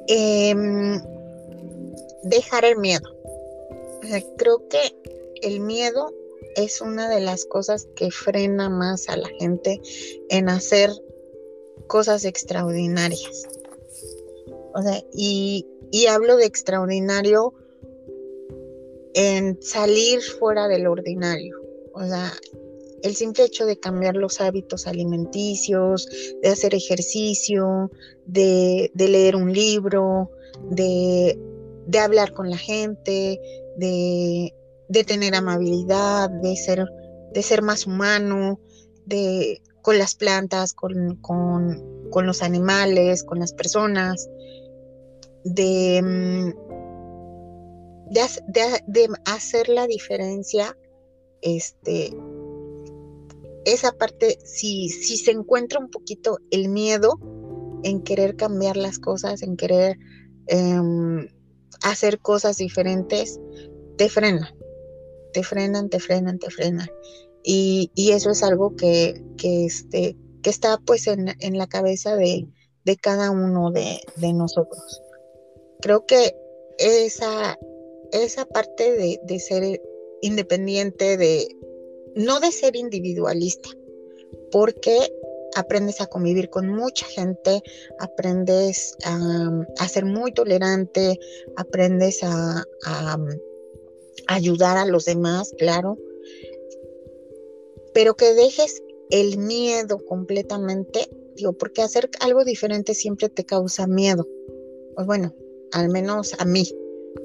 Em, 0.08 1.02
dejar 2.22 2.66
el 2.66 2.78
miedo. 2.78 3.10
creo 4.38 4.68
que 4.68 4.96
el 5.42 5.60
miedo 5.60 6.14
es 6.56 6.82
una 6.82 7.10
de 7.10 7.22
las 7.22 7.46
cosas 7.46 7.88
que 7.96 8.12
frena 8.12 8.70
más 8.70 9.10
a 9.10 9.18
la 9.18 9.30
gente 9.40 9.82
en 10.30 10.50
hacer 10.50 10.92
cosas 11.88 12.26
extraordinarias. 12.26 13.48
O 14.76 14.84
sea, 14.84 15.04
y, 15.14 15.66
y 15.90 16.06
hablo 16.06 16.38
de 16.38 16.46
extraordinario 16.46 17.56
en 19.14 19.62
salir 19.62 20.22
fuera 20.22 20.68
del 20.68 20.88
ordinario. 20.88 21.60
O 21.94 22.04
sea, 22.04 22.32
el 23.04 23.16
simple 23.16 23.46
hecho 23.46 23.66
de 23.66 23.80
cambiar 23.80 24.16
los 24.16 24.42
hábitos 24.42 24.88
alimenticios, 24.88 26.08
de 26.42 26.50
hacer 26.50 26.76
ejercicio, 26.76 27.92
de, 28.26 28.92
leer 28.96 29.36
un 29.36 29.52
libro, 29.52 30.32
de, 30.70 31.38
hablar 32.00 32.34
con 32.34 32.50
la 32.50 32.58
gente, 32.58 33.40
de, 33.78 34.54
tener 35.06 35.36
amabilidad, 35.36 36.30
de 36.30 36.56
ser, 36.56 36.86
de 37.34 37.42
ser 37.42 37.62
más 37.62 37.88
humano, 37.88 38.60
de, 39.06 39.62
con 39.82 39.98
las 39.98 40.16
plantas, 40.16 40.74
con, 40.74 41.20
los 42.24 42.42
animales, 42.44 43.24
con 43.24 43.40
las 43.40 43.54
personas, 43.54 44.30
de, 45.44 46.54
de, 48.12 49.08
hacer 49.26 49.70
la 49.70 49.88
diferencia 49.88 50.78
este, 51.42 52.14
esa 53.66 53.92
parte, 53.92 54.38
si, 54.44 54.90
si 54.90 55.18
se 55.18 55.32
encuentra 55.32 55.80
un 55.80 55.90
poquito 55.90 56.38
el 56.52 56.70
miedo 56.70 57.20
en 57.84 58.02
querer 58.04 58.36
cambiar 58.36 58.78
las 58.78 59.00
cosas, 59.00 59.42
en 59.42 59.58
querer 59.58 59.98
em, 60.48 61.28
hacer 61.84 62.20
cosas 62.20 62.58
diferentes, 62.58 63.40
te 63.98 64.10
frenan, 64.10 64.56
te 65.34 65.44
frenan, 65.44 65.90
te 65.90 66.00
frenan, 66.00 66.40
te 66.40 66.50
frenan. 66.50 66.90
Y, 67.44 67.92
eso 67.96 68.32
es 68.32 68.44
algo 68.44 68.76
que, 68.76 69.24
que, 69.38 69.66
este, 69.66 70.16
que 70.42 70.50
está 70.50 70.78
pues 70.78 71.08
en, 71.08 71.26
la 71.58 71.68
cabeza 71.68 72.16
de, 72.16 72.48
cada 73.02 73.32
uno 73.32 73.72
de, 73.72 74.00
nosotros. 74.34 75.02
Creo 75.82 76.06
que 76.06 76.36
esa, 76.78 77.58
esa 78.12 78.46
parte 78.46 79.20
de, 79.24 79.40
ser 79.40 79.82
independiente, 80.22 81.18
de, 81.18 81.48
no 82.16 82.40
de 82.40 82.52
ser 82.52 82.76
individualista, 82.76 83.70
porque 84.52 84.98
aprendes 85.56 86.02
a 86.02 86.08
convivir 86.08 86.50
con 86.50 86.70
mucha 86.70 87.06
gente, 87.06 87.62
aprendes 88.00 88.96
a, 89.04 89.88
ser 89.88 90.06
muy 90.06 90.34
tolerante, 90.34 91.20
aprendes 91.56 92.24
a, 92.24 92.66
ayudar 94.28 94.78
a 94.78 94.86
los 94.86 95.06
demás, 95.06 95.52
claro, 95.58 95.98
pero 97.94 98.16
que 98.16 98.34
dejes 98.34 98.82
el 99.10 99.38
miedo 99.38 99.98
completamente, 100.06 101.10
digo, 101.36 101.54
porque 101.54 101.82
hacer 101.82 102.10
algo 102.20 102.46
diferente 102.46 102.94
siempre 102.94 103.30
te 103.30 103.44
causa 103.44 103.88
miedo. 103.88 104.28
Pues 104.96 105.06
bueno, 105.08 105.36
al 105.74 105.90
menos 105.90 106.34
a 106.40 106.46
mí. 106.46 106.66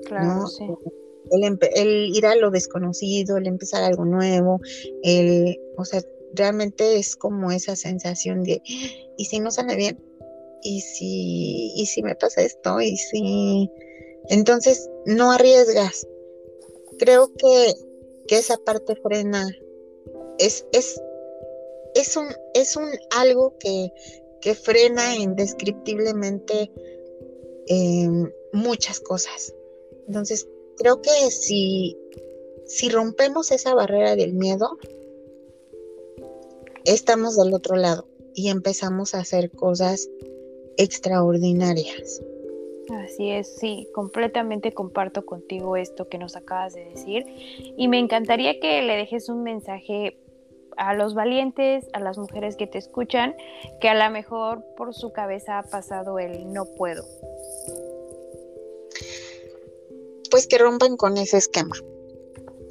Claro, 0.07 0.47
sí 0.47 0.65
el, 1.31 2.15
ir 2.15 2.27
a 2.27 2.37
lo 2.37 2.51
desconocido, 2.51 3.37
el 3.37 3.47
empezar 3.47 3.83
algo 3.83 4.05
nuevo, 4.05 4.61
el, 5.03 5.61
o 5.77 5.85
sea, 5.85 6.03
realmente 6.35 6.99
es 6.99 7.17
como 7.17 7.51
esa 7.51 7.77
sensación 7.77 8.43
de, 8.43 8.63
¿y 8.65 9.25
si 9.25 9.41
no 9.41 9.51
sale 9.51 9.77
bien? 9.77 9.99
¿Y 10.63 10.81
si, 10.81 11.73
y 11.77 11.87
si 11.87 12.03
me 12.03 12.15
pasa 12.15 12.43
esto? 12.43 12.81
¿Y 12.81 12.97
si...? 12.97 13.71
Entonces, 14.29 14.91
no 15.05 15.31
arriesgas. 15.31 16.07
Creo 16.99 17.33
que, 17.35 17.75
que 18.27 18.39
esa 18.39 18.57
parte 18.57 18.97
frena 18.97 19.47
es, 20.39 20.67
es, 20.73 21.01
es, 21.95 22.17
un, 22.17 22.27
es 22.55 22.77
un 22.77 22.89
algo 23.17 23.57
que, 23.61 23.93
que 24.41 24.55
frena 24.55 25.15
indescriptiblemente 25.17 26.73
em, 27.69 28.33
muchas 28.53 28.99
cosas. 28.99 29.55
Entonces, 30.07 30.49
creo 30.77 31.01
que 31.03 31.11
si, 31.31 31.97
si 32.65 32.89
rompemos 32.89 33.51
esa 33.51 33.75
barrera 33.75 34.17
del 34.17 34.35
miedo, 34.35 34.79
estamos 36.85 37.37
del 37.37 37.53
otro 37.55 37.77
lado 37.77 38.07
y 38.35 38.49
empezamos 38.49 39.15
a 39.15 39.21
hacer 39.21 39.51
cosas 39.51 40.09
extraordinarias. 40.77 42.23
Así 43.05 43.31
es, 43.31 43.57
sí, 43.57 43.89
completamente 43.93 44.73
comparto 44.73 45.27
contigo 45.27 45.77
esto 45.77 46.09
que 46.09 46.19
nos 46.19 46.37
acabas 46.37 46.75
de 46.75 46.85
decir 46.85 47.25
y 47.77 47.89
me 47.89 47.99
encantaría 47.99 48.61
que 48.61 48.83
le 48.83 48.97
dejes 48.97 49.29
un 49.29 49.43
mensaje 49.43 50.19
a 50.77 50.95
los 50.95 51.15
valientes, 51.15 51.89
a 51.95 52.01
las 52.01 52.19
mujeres 52.19 52.57
que 52.57 52.67
te 52.67 52.79
escuchan, 52.79 53.35
que 53.81 53.89
a 53.89 53.95
lo 53.95 54.13
mejor 54.13 54.63
por 54.77 54.95
su 54.95 55.13
cabeza 55.13 55.59
ha 55.59 55.63
pasado 55.65 56.19
el 56.19 56.53
no 56.53 56.67
puedo. 56.67 57.03
Pues 60.31 60.47
que 60.47 60.59
rompan 60.59 60.97
con 60.97 61.17
ese 61.17 61.39
esquema, 61.39 61.77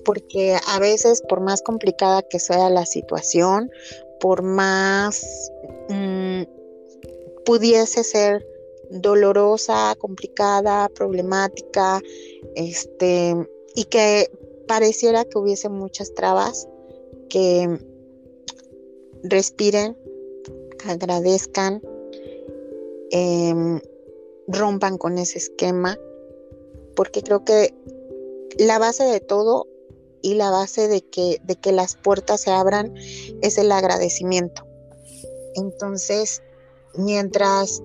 porque 0.04 0.58
a 0.68 0.80
veces 0.80 1.22
por 1.22 1.42
más 1.42 1.62
complicada 1.62 2.22
que 2.24 2.40
sea 2.40 2.70
la 2.70 2.86
situación, 2.86 3.72
por 4.20 4.42
más 4.42 5.52
mm, 5.90 6.44
pudiese 7.46 8.04
ser 8.04 8.46
dolorosa, 8.90 9.96
complicada, 9.98 10.90
problemática, 10.90 12.02
este, 12.56 13.36
y 13.76 13.86
que 13.86 14.30
pareciera 14.68 15.26
que 15.26 15.38
hubiese 15.38 15.70
muchas 15.70 16.14
trabas, 16.14 16.68
que 17.30 17.80
respiren, 19.24 19.98
agradezcan, 20.88 21.82
em, 23.12 23.80
rompan 24.48 24.98
con 24.98 25.18
ese 25.18 25.40
esquema, 25.40 25.98
porque 26.96 27.22
creo 27.22 27.44
que 27.44 27.74
la 28.58 28.80
base 28.80 29.04
de 29.04 29.20
todo 29.20 29.68
y 30.22 30.36
la 30.36 30.50
base 30.50 30.88
de 30.88 31.02
que, 31.02 31.40
de 31.44 31.56
que 31.56 31.72
las 31.72 31.96
puertas 31.96 32.42
se 32.42 32.52
abran 32.52 32.94
es 33.42 33.58
el 33.58 33.72
agradecimiento. 33.72 34.66
Entonces, 35.56 36.42
mientras 36.98 37.82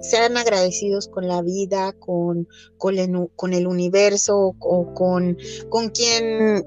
sean 0.00 0.36
agradecidos 0.36 1.08
con 1.08 1.26
la 1.26 1.42
vida, 1.42 1.92
con, 1.98 2.48
con, 2.78 2.98
el, 2.98 3.66
universo 3.66 4.54
o 4.58 4.94
con, 4.94 5.36
con, 5.68 5.88
quien, 5.90 6.64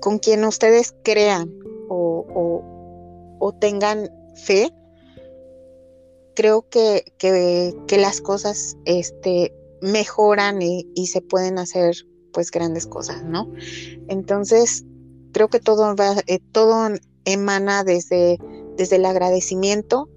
con 0.00 0.18
quien 0.18 0.44
ustedes 0.44 0.94
crean 1.02 1.52
o, 1.88 3.52
tengan 3.60 4.10
fe, 4.34 4.72
creo 6.34 6.68
que, 6.68 7.04
que, 7.18 7.98
las 7.98 8.20
cosas 8.20 8.76
este, 8.84 9.54
mejoran 9.80 10.62
y, 10.62 11.06
se 11.06 11.20
pueden 11.20 11.58
hacer 11.58 11.94
pues 12.32 12.50
grandes 12.50 12.86
cosas, 12.86 13.24
¿no? 13.24 13.50
Entonces, 14.08 14.84
creo 15.32 15.48
que 15.48 15.60
todo, 15.60 15.94
va, 15.96 16.16
eh, 16.26 16.40
todo 16.52 16.88
emana 17.24 17.84
desde, 17.84 18.38
desde 18.76 18.96
el 18.96 19.06
agradecimiento 19.06 20.08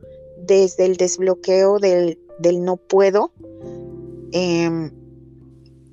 desde 0.50 0.86
el 0.86 0.98
desbloqueo 0.98 1.80
del, 1.80 2.18
no 2.62 2.78
puedo, 2.78 3.32
em, 4.32 4.92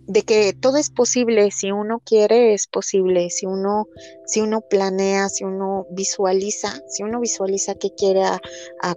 de 0.06 0.22
que 0.22 0.52
todo 0.52 0.78
es 0.78 0.88
posible, 0.90 1.50
si 1.50 1.72
uno 1.72 2.00
quiere 2.04 2.54
es 2.54 2.66
posible, 2.66 3.28
si 3.28 3.44
uno, 3.44 3.88
si 4.24 4.40
uno 4.40 4.62
planea, 4.62 5.28
si 5.28 5.44
uno 5.44 5.86
visualiza, 5.90 6.80
si 6.88 7.02
uno 7.02 7.20
visualiza 7.20 7.74
que 7.74 7.90
quiere 7.94 8.22
a, 8.22 8.40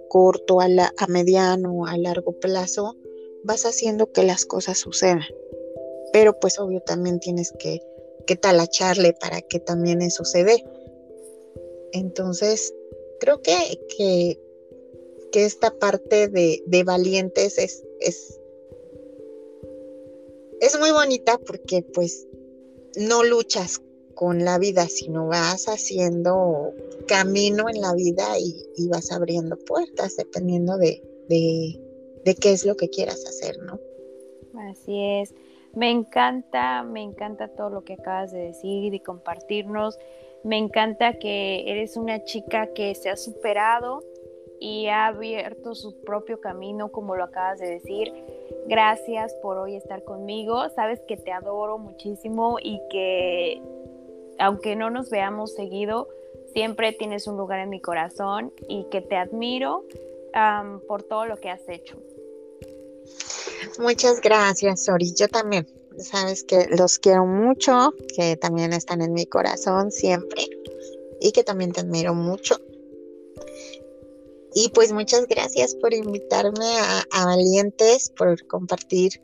corto, 0.08 0.60
a, 0.60 0.66
a 0.66 1.06
mediano, 1.08 1.84
a 1.86 1.96
largo 1.98 2.32
plazo, 2.32 2.96
vas 3.44 3.64
haciendo 3.64 4.12
que 4.12 4.22
las 4.22 4.44
cosas 4.44 4.78
sucedan. 4.78 5.22
Pero 6.12 6.38
pues 6.38 6.58
obvio 6.58 6.80
también 6.80 7.20
tienes 7.20 7.52
que, 7.58 7.80
que 8.26 8.36
talacharle 8.36 9.12
para 9.12 9.40
que 9.42 9.60
también 9.60 10.02
eso 10.02 10.24
se 10.24 10.44
dé. 10.44 10.64
Entonces, 11.92 12.74
creo 13.20 13.42
que, 13.42 13.54
que, 13.96 14.40
que 15.30 15.44
esta 15.44 15.70
parte 15.78 16.28
de, 16.28 16.82
valientes 16.84 17.58
es, 17.58 17.84
es, 18.00 18.40
es 20.60 20.78
muy 20.78 20.90
bonita 20.90 21.38
porque 21.38 21.82
pues 21.82 22.26
no 22.96 23.22
luchas 23.22 23.80
con 24.14 24.44
la 24.44 24.58
vida, 24.58 24.86
sino 24.88 25.28
vas 25.28 25.66
haciendo 25.66 26.74
camino 27.06 27.68
en 27.68 27.80
la 27.80 27.94
vida 27.94 28.38
y, 28.38 28.88
vas 28.88 29.12
abriendo 29.12 29.56
puertas 29.56 30.16
dependiendo 30.16 30.76
de, 30.76 31.02
de, 31.28 31.80
de, 32.24 32.34
qué 32.34 32.52
es 32.52 32.64
lo 32.64 32.76
que 32.76 32.88
quieras 32.88 33.24
hacer, 33.26 33.58
¿no? 33.58 33.78
Así 34.70 35.02
es. 35.02 35.34
Me 35.74 35.90
encanta, 35.90 36.82
me 36.82 37.02
encanta 37.02 37.48
todo 37.48 37.70
lo 37.70 37.84
que 37.84 37.94
acabas 37.94 38.32
de 38.32 38.40
decir 38.40 38.92
y 38.92 39.00
compartirnos. 39.00 39.98
Me 40.42 40.58
encanta 40.58 41.18
que 41.18 41.70
eres 41.70 41.96
una 41.96 42.24
chica 42.24 42.72
que 42.72 42.94
se 42.94 43.08
ha 43.08 43.16
superado, 43.16 44.02
y 44.60 44.86
ha 44.88 45.06
abierto 45.06 45.74
su 45.74 46.02
propio 46.02 46.38
camino, 46.40 46.92
como 46.92 47.16
lo 47.16 47.24
acabas 47.24 47.58
de 47.58 47.70
decir. 47.70 48.12
Gracias 48.66 49.34
por 49.42 49.56
hoy 49.56 49.74
estar 49.74 50.04
conmigo. 50.04 50.68
Sabes 50.68 51.00
que 51.08 51.16
te 51.16 51.32
adoro 51.32 51.78
muchísimo 51.78 52.58
y 52.62 52.78
que 52.90 53.62
aunque 54.38 54.76
no 54.76 54.90
nos 54.90 55.10
veamos 55.10 55.54
seguido, 55.54 56.08
siempre 56.52 56.92
tienes 56.92 57.26
un 57.26 57.36
lugar 57.36 57.60
en 57.60 57.70
mi 57.70 57.80
corazón 57.80 58.52
y 58.68 58.84
que 58.90 59.00
te 59.00 59.16
admiro 59.16 59.84
por 60.86 61.02
todo 61.02 61.26
lo 61.26 61.36
que 61.36 61.50
has 61.50 61.68
hecho. 61.68 62.00
Muchas 63.78 64.20
gracias, 64.20 64.84
Sori. 64.84 65.12
Yo 65.14 65.28
también. 65.28 65.66
Sabes 65.98 66.44
que 66.44 66.66
los 66.70 66.98
quiero 66.98 67.26
mucho, 67.26 67.92
que 68.16 68.36
también 68.36 68.72
están 68.72 69.02
en 69.02 69.12
mi 69.12 69.26
corazón 69.26 69.90
siempre 69.90 70.46
y 71.20 71.32
que 71.32 71.44
también 71.44 71.72
te 71.72 71.80
admiro 71.80 72.14
mucho 72.14 72.56
y 74.54 74.68
pues 74.70 74.92
muchas 74.92 75.26
gracias 75.26 75.74
por 75.74 75.94
invitarme 75.94 76.66
a, 77.10 77.24
Valientes, 77.24 78.10
por 78.10 78.46
compartir 78.46 79.20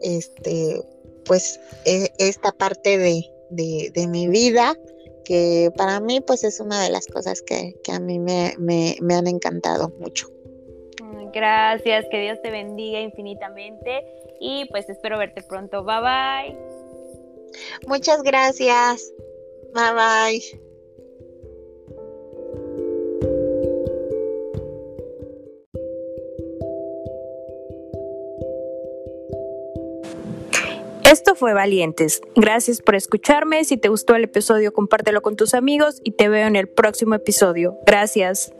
este, 0.00 0.82
pues 1.24 1.60
e, 1.84 2.10
esta 2.18 2.52
parte 2.52 2.98
de, 2.98 4.06
mi 4.08 4.28
vida, 4.28 4.76
que 5.24 5.70
para 5.76 6.00
mí 6.00 6.20
pues 6.20 6.44
es 6.44 6.60
una 6.60 6.82
de 6.82 6.90
las 6.90 7.06
cosas 7.06 7.42
que, 7.42 7.74
a 7.88 8.00
mí 8.00 8.18
me, 8.18 8.54
me 8.58 9.14
han 9.14 9.26
encantado 9.26 9.92
mucho. 9.98 10.28
Gracias, 11.32 12.06
que 12.10 12.20
Dios 12.20 12.40
te 12.42 12.50
bendiga 12.50 13.00
infinitamente 13.00 14.04
y 14.40 14.66
pues 14.70 14.88
espero 14.88 15.18
verte 15.18 15.42
pronto. 15.42 15.84
Bye 15.84 16.00
bye. 16.00 16.58
Muchas 17.86 18.22
gracias. 18.22 19.12
Bye 19.74 19.92
bye. 19.94 20.60
Esto 31.10 31.34
fue 31.34 31.54
Valientes. 31.54 32.20
Gracias 32.36 32.80
por 32.80 32.94
escucharme. 32.94 33.64
Si 33.64 33.76
te 33.76 33.88
gustó 33.88 34.14
el 34.14 34.24
episodio, 34.24 34.72
compártelo 34.72 35.22
con 35.22 35.34
tus 35.34 35.54
amigos 35.54 36.00
y 36.04 36.12
te 36.12 36.28
veo 36.28 36.46
en 36.46 36.54
el 36.54 36.68
próximo 36.68 37.16
episodio. 37.16 37.76
Gracias. 37.84 38.52